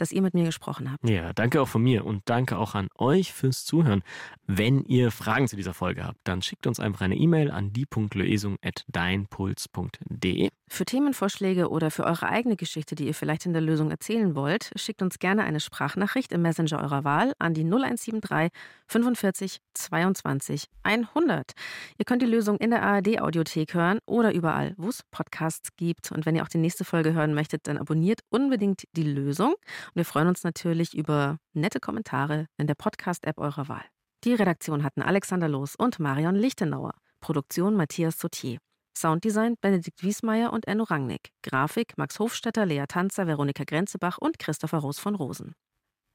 [0.00, 1.08] dass ihr mit mir gesprochen habt.
[1.08, 4.02] Ja, danke auch von mir und danke auch an euch fürs Zuhören.
[4.46, 10.50] Wenn ihr Fragen zu dieser Folge habt, dann schickt uns einfach eine E-Mail an die.lösung.deinpuls.de.
[10.74, 14.72] Für Themenvorschläge oder für eure eigene Geschichte, die ihr vielleicht in der Lösung erzählen wollt,
[14.74, 18.50] schickt uns gerne eine Sprachnachricht im Messenger eurer Wahl an die 0173
[18.88, 21.52] 45 22 100.
[21.96, 26.10] Ihr könnt die Lösung in der ARD-Audiothek hören oder überall, wo es Podcasts gibt.
[26.10, 29.52] Und wenn ihr auch die nächste Folge hören möchtet, dann abonniert unbedingt die Lösung.
[29.52, 33.84] Und wir freuen uns natürlich über nette Kommentare in der Podcast-App eurer Wahl.
[34.24, 36.94] Die Redaktion hatten Alexander Loos und Marion Lichtenauer.
[37.20, 38.58] Produktion Matthias Sautier.
[38.96, 41.30] Sounddesign Benedikt Wiesmeier und Enno Rangnick.
[41.42, 45.54] Grafik Max Hofstetter, Lea Tanzer, Veronika Grenzebach und Christopher Roos von Rosen.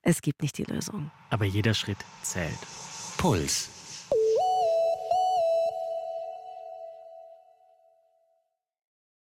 [0.01, 1.11] Es gibt nicht die Lösung.
[1.29, 2.59] Aber jeder Schritt zählt.
[3.17, 3.78] Puls.